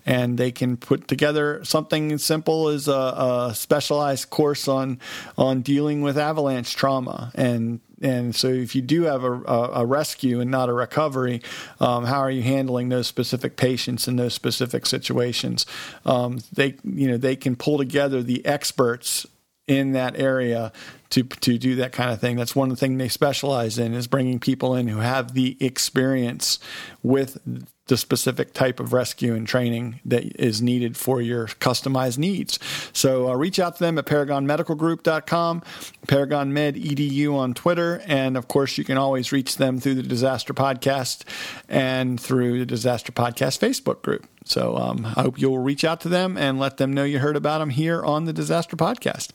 And 0.07 0.39
they 0.39 0.51
can 0.51 0.77
put 0.77 1.09
together 1.09 1.65
something 1.65 2.13
as 2.13 2.25
simple 2.25 2.69
as 2.69 2.89
a, 2.89 2.93
a 2.93 3.53
specialized 3.55 4.31
course 4.31 4.67
on 4.69 4.99
on 5.37 5.63
dealing 5.63 6.03
with 6.03 6.17
avalanche 6.17 6.75
trauma 6.75 7.33
and 7.35 7.81
and 8.01 8.35
so, 8.35 8.49
if 8.49 8.75
you 8.75 8.81
do 8.81 9.03
have 9.03 9.25
a, 9.25 9.31
a, 9.31 9.85
rescue 9.85 10.41
and 10.41 10.51
not 10.51 10.71
a 10.71 10.73
recovery, 10.73 11.43
um, 11.81 12.07
how 12.07 12.21
are 12.21 12.31
you 12.31 12.43
handling 12.43 12.89
those 12.89 13.07
specific 13.07 13.57
patients 13.57 14.09
in 14.09 14.17
those 14.17 14.33
specific 14.33 14.87
situations? 14.87 15.67
Um, 16.07 16.39
they, 16.53 16.77
you 16.83 17.09
know, 17.09 17.19
they 17.19 17.37
can 17.37 17.57
pull 17.57 17.77
together 17.77 18.23
the 18.23 18.45
experts 18.47 19.27
in 19.67 19.93
that 19.93 20.19
area 20.19 20.73
to 21.11 21.25
to 21.25 21.59
do 21.59 21.77
that 21.77 21.93
kind 21.93 22.11
of 22.11 22.21
thing. 22.21 22.37
That's 22.37 22.57
one 22.57 22.71
of 22.71 22.77
the 22.77 22.81
things 22.81 22.99
they 22.99 23.09
specialize 23.09 23.79
in 23.79 23.93
is 23.93 24.07
bringing 24.07 24.41
people 24.41 24.75
in 24.75 24.89
who 24.89 25.01
have 25.01 25.35
the 25.35 25.59
experience 25.61 26.59
with 27.03 27.39
the 27.90 27.96
specific 27.96 28.55
type 28.55 28.79
of 28.79 28.92
rescue 28.92 29.35
and 29.35 29.46
training 29.48 30.00
that 30.05 30.24
is 30.40 30.62
needed 30.62 30.96
for 30.96 31.20
your 31.20 31.48
customized 31.48 32.18
needs. 32.18 32.59
So 32.92 33.29
uh, 33.29 33.35
reach 33.35 33.59
out 33.59 33.76
to 33.76 33.85
them 33.85 33.98
at 33.98 34.07
paragonmedicalgroup.com, 34.07 35.62
Paragon 36.07 36.53
Med 36.53 36.76
EDU 36.76 37.35
on 37.35 37.53
Twitter, 37.53 38.00
and 38.07 38.37
of 38.37 38.46
course 38.46 38.79
you 38.79 38.85
can 38.85 38.96
always 38.96 39.33
reach 39.33 39.57
them 39.57 39.81
through 39.81 39.96
the 39.96 40.05
Disaster 40.05 40.55
Podcast 40.55 41.24
and 41.68 42.18
through 42.20 42.61
the 42.61 42.66
Disaster 42.66 43.11
Podcast 43.11 43.59
Facebook 43.59 44.03
group. 44.03 44.26
So 44.44 44.76
um, 44.76 45.05
I 45.05 45.22
hope 45.22 45.40
you'll 45.40 45.59
reach 45.59 45.85
out 45.85 46.00
to 46.03 46.09
them 46.09 46.38
and 46.38 46.59
let 46.59 46.76
them 46.76 46.92
know 46.92 47.05
you 47.05 47.18
heard 47.18 47.37
about 47.37 47.59
them 47.59 47.70
here 47.70 48.03
on 48.05 48.24
the 48.24 48.33
Disaster 48.33 48.76
Podcast. 48.76 49.31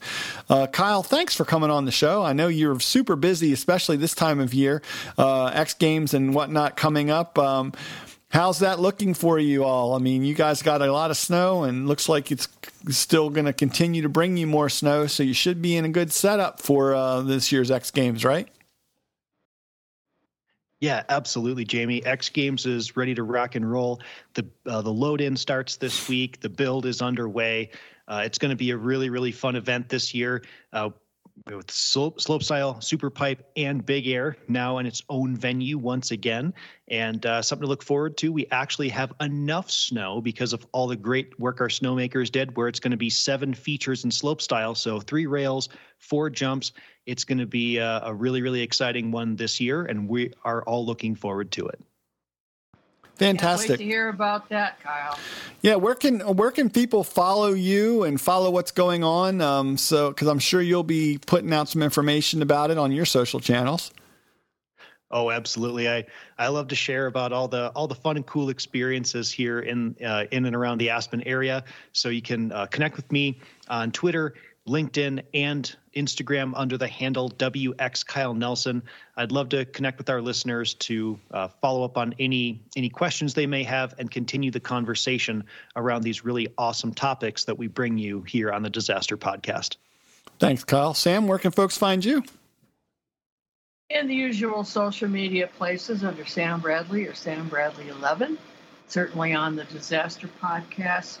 Uh, 0.48 0.66
Kyle, 0.66 1.02
thanks 1.02 1.36
for 1.36 1.44
coming 1.44 1.70
on 1.70 1.84
the 1.84 1.92
show. 1.92 2.22
I 2.22 2.32
know 2.32 2.48
you're 2.48 2.80
super 2.80 3.16
busy, 3.16 3.52
especially 3.52 3.96
this 3.98 4.14
time 4.14 4.40
of 4.40 4.52
year, 4.54 4.82
uh, 5.18 5.46
X 5.46 5.74
Games 5.74 6.14
and 6.14 6.34
whatnot 6.34 6.76
coming 6.76 7.10
up. 7.10 7.38
Um, 7.38 7.72
How's 8.30 8.58
that 8.58 8.80
looking 8.80 9.14
for 9.14 9.38
you 9.38 9.64
all? 9.64 9.94
I 9.94 9.98
mean, 9.98 10.24
you 10.24 10.34
guys 10.34 10.62
got 10.62 10.82
a 10.82 10.92
lot 10.92 11.10
of 11.10 11.16
snow 11.16 11.62
and 11.62 11.86
looks 11.86 12.08
like 12.08 12.32
it's 12.32 12.48
still 12.88 13.30
going 13.30 13.46
to 13.46 13.52
continue 13.52 14.02
to 14.02 14.08
bring 14.08 14.36
you 14.36 14.46
more 14.46 14.68
snow, 14.68 15.06
so 15.06 15.22
you 15.22 15.32
should 15.32 15.62
be 15.62 15.76
in 15.76 15.84
a 15.84 15.88
good 15.88 16.12
setup 16.12 16.60
for 16.60 16.94
uh, 16.94 17.22
this 17.22 17.52
year's 17.52 17.70
X 17.70 17.90
Games, 17.90 18.24
right? 18.24 18.48
Yeah, 20.80 21.04
absolutely, 21.08 21.64
Jamie. 21.64 22.04
X 22.04 22.28
Games 22.28 22.66
is 22.66 22.96
ready 22.96 23.14
to 23.14 23.22
rock 23.22 23.54
and 23.54 23.70
roll. 23.70 24.00
The 24.34 24.46
uh, 24.66 24.82
the 24.82 24.92
load 24.92 25.20
in 25.20 25.36
starts 25.36 25.76
this 25.76 26.08
week. 26.08 26.40
The 26.40 26.50
build 26.50 26.84
is 26.84 27.00
underway. 27.00 27.70
Uh, 28.06 28.22
it's 28.24 28.38
going 28.38 28.50
to 28.50 28.56
be 28.56 28.70
a 28.72 28.76
really 28.76 29.08
really 29.08 29.32
fun 29.32 29.56
event 29.56 29.88
this 29.88 30.12
year. 30.14 30.42
Uh, 31.44 31.56
with 31.58 31.70
slope, 31.70 32.42
style, 32.42 32.80
super 32.80 33.10
pipe, 33.10 33.46
and 33.56 33.84
big 33.84 34.08
air 34.08 34.36
now 34.48 34.78
in 34.78 34.86
its 34.86 35.02
own 35.08 35.36
venue 35.36 35.76
once 35.76 36.10
again. 36.10 36.54
And 36.88 37.24
uh, 37.26 37.42
something 37.42 37.64
to 37.64 37.68
look 37.68 37.82
forward 37.82 38.16
to. 38.18 38.32
We 38.32 38.46
actually 38.50 38.88
have 38.88 39.12
enough 39.20 39.70
snow 39.70 40.20
because 40.20 40.52
of 40.52 40.66
all 40.72 40.86
the 40.86 40.96
great 40.96 41.38
work 41.38 41.60
our 41.60 41.68
snowmakers 41.68 42.32
did, 42.32 42.56
where 42.56 42.68
it's 42.68 42.80
going 42.80 42.92
to 42.92 42.96
be 42.96 43.10
seven 43.10 43.52
features 43.52 44.04
in 44.04 44.10
slope 44.10 44.40
style. 44.40 44.74
So 44.74 44.98
three 44.98 45.26
rails, 45.26 45.68
four 45.98 46.30
jumps. 46.30 46.72
It's 47.04 47.24
going 47.24 47.38
to 47.38 47.46
be 47.46 47.76
a, 47.76 48.00
a 48.04 48.14
really, 48.14 48.40
really 48.40 48.62
exciting 48.62 49.10
one 49.10 49.36
this 49.36 49.60
year, 49.60 49.84
and 49.84 50.08
we 50.08 50.32
are 50.42 50.62
all 50.64 50.86
looking 50.86 51.14
forward 51.14 51.52
to 51.52 51.66
it. 51.66 51.80
Fantastic. 53.16 53.68
Can't 53.68 53.78
wait 53.78 53.84
to 53.84 53.90
hear 53.90 54.08
about 54.08 54.48
that, 54.50 54.78
Kyle. 54.82 55.18
Yeah, 55.62 55.76
where 55.76 55.94
can 55.94 56.20
where 56.20 56.50
can 56.50 56.68
people 56.68 57.02
follow 57.02 57.52
you 57.52 58.02
and 58.02 58.20
follow 58.20 58.50
what's 58.50 58.72
going 58.72 59.04
on? 59.04 59.40
Um, 59.40 59.78
so, 59.78 60.10
because 60.10 60.28
I'm 60.28 60.38
sure 60.38 60.60
you'll 60.60 60.82
be 60.82 61.18
putting 61.26 61.52
out 61.52 61.68
some 61.68 61.82
information 61.82 62.42
about 62.42 62.70
it 62.70 62.78
on 62.78 62.92
your 62.92 63.06
social 63.06 63.40
channels. 63.40 63.90
Oh, 65.10 65.30
absolutely. 65.30 65.88
I 65.88 66.04
I 66.36 66.48
love 66.48 66.68
to 66.68 66.74
share 66.74 67.06
about 67.06 67.32
all 67.32 67.48
the 67.48 67.70
all 67.70 67.86
the 67.86 67.94
fun 67.94 68.16
and 68.16 68.26
cool 68.26 68.50
experiences 68.50 69.30
here 69.30 69.60
in 69.60 69.96
uh, 70.04 70.24
in 70.32 70.44
and 70.44 70.54
around 70.54 70.78
the 70.78 70.90
Aspen 70.90 71.22
area. 71.22 71.64
So 71.92 72.08
you 72.08 72.22
can 72.22 72.52
uh, 72.52 72.66
connect 72.66 72.96
with 72.96 73.10
me 73.10 73.40
on 73.68 73.92
Twitter, 73.92 74.34
LinkedIn, 74.66 75.22
and 75.32 75.74
Instagram 75.94 76.52
under 76.56 76.76
the 76.76 76.88
handle 76.88 77.30
WX 77.30 78.04
Kyle 78.04 78.34
Nelson. 78.34 78.82
I'd 79.16 79.32
love 79.32 79.48
to 79.50 79.64
connect 79.64 79.98
with 79.98 80.10
our 80.10 80.20
listeners 80.20 80.74
to 80.74 81.18
uh, 81.30 81.48
follow 81.48 81.84
up 81.84 81.96
on 81.96 82.14
any 82.18 82.60
any 82.76 82.88
questions 82.88 83.34
they 83.34 83.46
may 83.46 83.62
have 83.62 83.94
and 83.98 84.10
continue 84.10 84.50
the 84.50 84.60
conversation 84.60 85.44
around 85.76 86.02
these 86.02 86.24
really 86.24 86.48
awesome 86.58 86.92
topics 86.92 87.44
that 87.44 87.56
we 87.56 87.68
bring 87.68 87.96
you 87.96 88.22
here 88.22 88.52
on 88.52 88.62
the 88.62 88.70
Disaster 88.70 89.16
Podcast. 89.16 89.76
Thanks, 90.38 90.64
Kyle. 90.64 90.94
Sam, 90.94 91.26
where 91.26 91.38
can 91.38 91.50
folks 91.52 91.78
find 91.78 92.04
you? 92.04 92.22
In 93.88 94.08
the 94.08 94.14
usual 94.14 94.64
social 94.64 95.08
media 95.08 95.46
places 95.46 96.02
under 96.02 96.26
Sam 96.26 96.60
Bradley 96.60 97.06
or 97.06 97.14
Sam 97.14 97.48
Bradley 97.48 97.88
11. 97.88 98.36
Certainly 98.88 99.32
on 99.32 99.56
the 99.56 99.64
Disaster 99.64 100.28
Podcast 100.42 101.18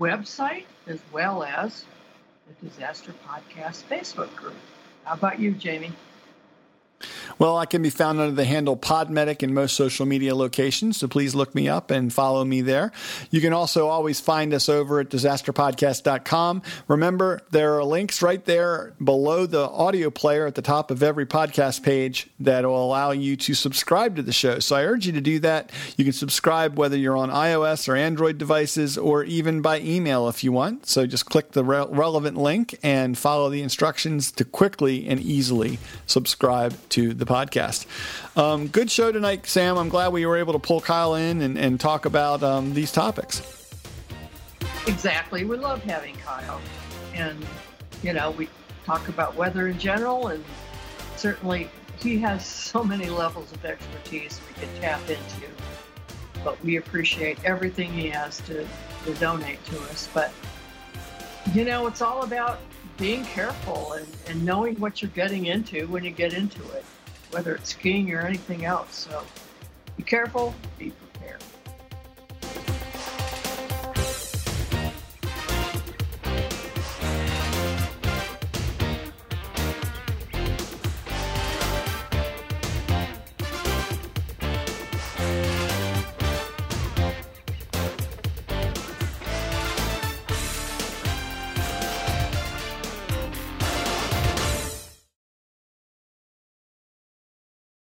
website 0.00 0.64
as 0.86 1.00
well 1.12 1.42
as 1.42 1.84
the 2.46 2.68
Disaster 2.68 3.12
Podcast 3.28 3.84
Facebook 3.84 4.34
group. 4.36 4.54
How 5.04 5.14
about 5.14 5.40
you, 5.40 5.52
Jamie? 5.52 5.92
Well, 7.38 7.58
I 7.58 7.66
can 7.66 7.82
be 7.82 7.90
found 7.90 8.18
under 8.18 8.34
the 8.34 8.44
handle 8.44 8.76
Podmedic 8.76 9.42
in 9.42 9.52
most 9.52 9.76
social 9.76 10.06
media 10.06 10.34
locations, 10.34 10.96
so 10.96 11.06
please 11.06 11.34
look 11.34 11.54
me 11.54 11.68
up 11.68 11.90
and 11.90 12.12
follow 12.12 12.44
me 12.44 12.62
there. 12.62 12.92
You 13.30 13.42
can 13.42 13.52
also 13.52 13.88
always 13.88 14.20
find 14.20 14.54
us 14.54 14.68
over 14.68 15.00
at 15.00 15.10
disasterpodcast.com. 15.10 16.62
Remember, 16.88 17.42
there 17.50 17.74
are 17.74 17.84
links 17.84 18.22
right 18.22 18.42
there 18.44 18.94
below 19.02 19.44
the 19.44 19.68
audio 19.68 20.08
player 20.08 20.46
at 20.46 20.54
the 20.54 20.62
top 20.62 20.90
of 20.90 21.02
every 21.02 21.26
podcast 21.26 21.82
page 21.82 22.28
that 22.40 22.64
will 22.64 22.84
allow 22.84 23.10
you 23.10 23.36
to 23.36 23.54
subscribe 23.54 24.16
to 24.16 24.22
the 24.22 24.32
show. 24.32 24.58
So 24.58 24.76
I 24.76 24.84
urge 24.84 25.06
you 25.06 25.12
to 25.12 25.20
do 25.20 25.38
that. 25.40 25.70
You 25.96 26.04
can 26.04 26.14
subscribe 26.14 26.78
whether 26.78 26.96
you're 26.96 27.16
on 27.16 27.30
iOS 27.30 27.88
or 27.88 27.96
Android 27.96 28.38
devices 28.38 28.96
or 28.96 29.24
even 29.24 29.60
by 29.60 29.80
email 29.80 30.28
if 30.28 30.42
you 30.42 30.52
want. 30.52 30.86
So 30.86 31.06
just 31.06 31.26
click 31.26 31.52
the 31.52 31.64
re- 31.64 31.86
relevant 31.88 32.38
link 32.38 32.78
and 32.82 33.18
follow 33.18 33.50
the 33.50 33.60
instructions 33.60 34.32
to 34.32 34.44
quickly 34.44 35.06
and 35.06 35.20
easily 35.20 35.78
subscribe 36.06 36.74
to 36.90 37.14
the 37.14 37.26
podcast. 37.26 37.86
Um, 38.36 38.68
good 38.68 38.90
show 38.90 39.12
tonight, 39.12 39.46
Sam. 39.46 39.76
I'm 39.76 39.88
glad 39.88 40.12
we 40.12 40.26
were 40.26 40.36
able 40.36 40.52
to 40.52 40.58
pull 40.58 40.80
Kyle 40.80 41.14
in 41.14 41.42
and, 41.42 41.58
and 41.58 41.80
talk 41.80 42.04
about 42.04 42.42
um, 42.42 42.74
these 42.74 42.92
topics. 42.92 43.42
Exactly. 44.86 45.44
We 45.44 45.56
love 45.56 45.82
having 45.82 46.14
Kyle. 46.16 46.60
And, 47.14 47.44
you 48.02 48.12
know, 48.12 48.30
we 48.30 48.48
talk 48.84 49.08
about 49.08 49.34
weather 49.34 49.68
in 49.68 49.78
general, 49.78 50.28
and 50.28 50.44
certainly 51.16 51.68
he 51.98 52.18
has 52.18 52.46
so 52.46 52.84
many 52.84 53.08
levels 53.08 53.52
of 53.52 53.64
expertise 53.64 54.40
we 54.48 54.66
can 54.66 54.80
tap 54.80 55.00
into. 55.08 55.46
But 56.44 56.62
we 56.62 56.76
appreciate 56.76 57.38
everything 57.44 57.92
he 57.92 58.08
has 58.10 58.38
to, 58.42 58.66
to 59.04 59.14
donate 59.14 59.64
to 59.66 59.78
us. 59.84 60.08
But, 60.14 60.32
you 61.52 61.64
know, 61.64 61.86
it's 61.86 62.02
all 62.02 62.22
about 62.22 62.60
being 62.96 63.24
careful 63.24 63.92
and, 63.92 64.06
and 64.28 64.44
knowing 64.44 64.74
what 64.76 65.02
you're 65.02 65.10
getting 65.10 65.46
into 65.46 65.86
when 65.88 66.04
you 66.04 66.10
get 66.10 66.32
into 66.32 66.62
it, 66.72 66.84
whether 67.30 67.54
it's 67.54 67.70
skiing 67.70 68.12
or 68.12 68.20
anything 68.20 68.64
else. 68.64 68.94
So 69.10 69.22
be 69.96 70.02
careful, 70.02 70.54
be. 70.78 70.92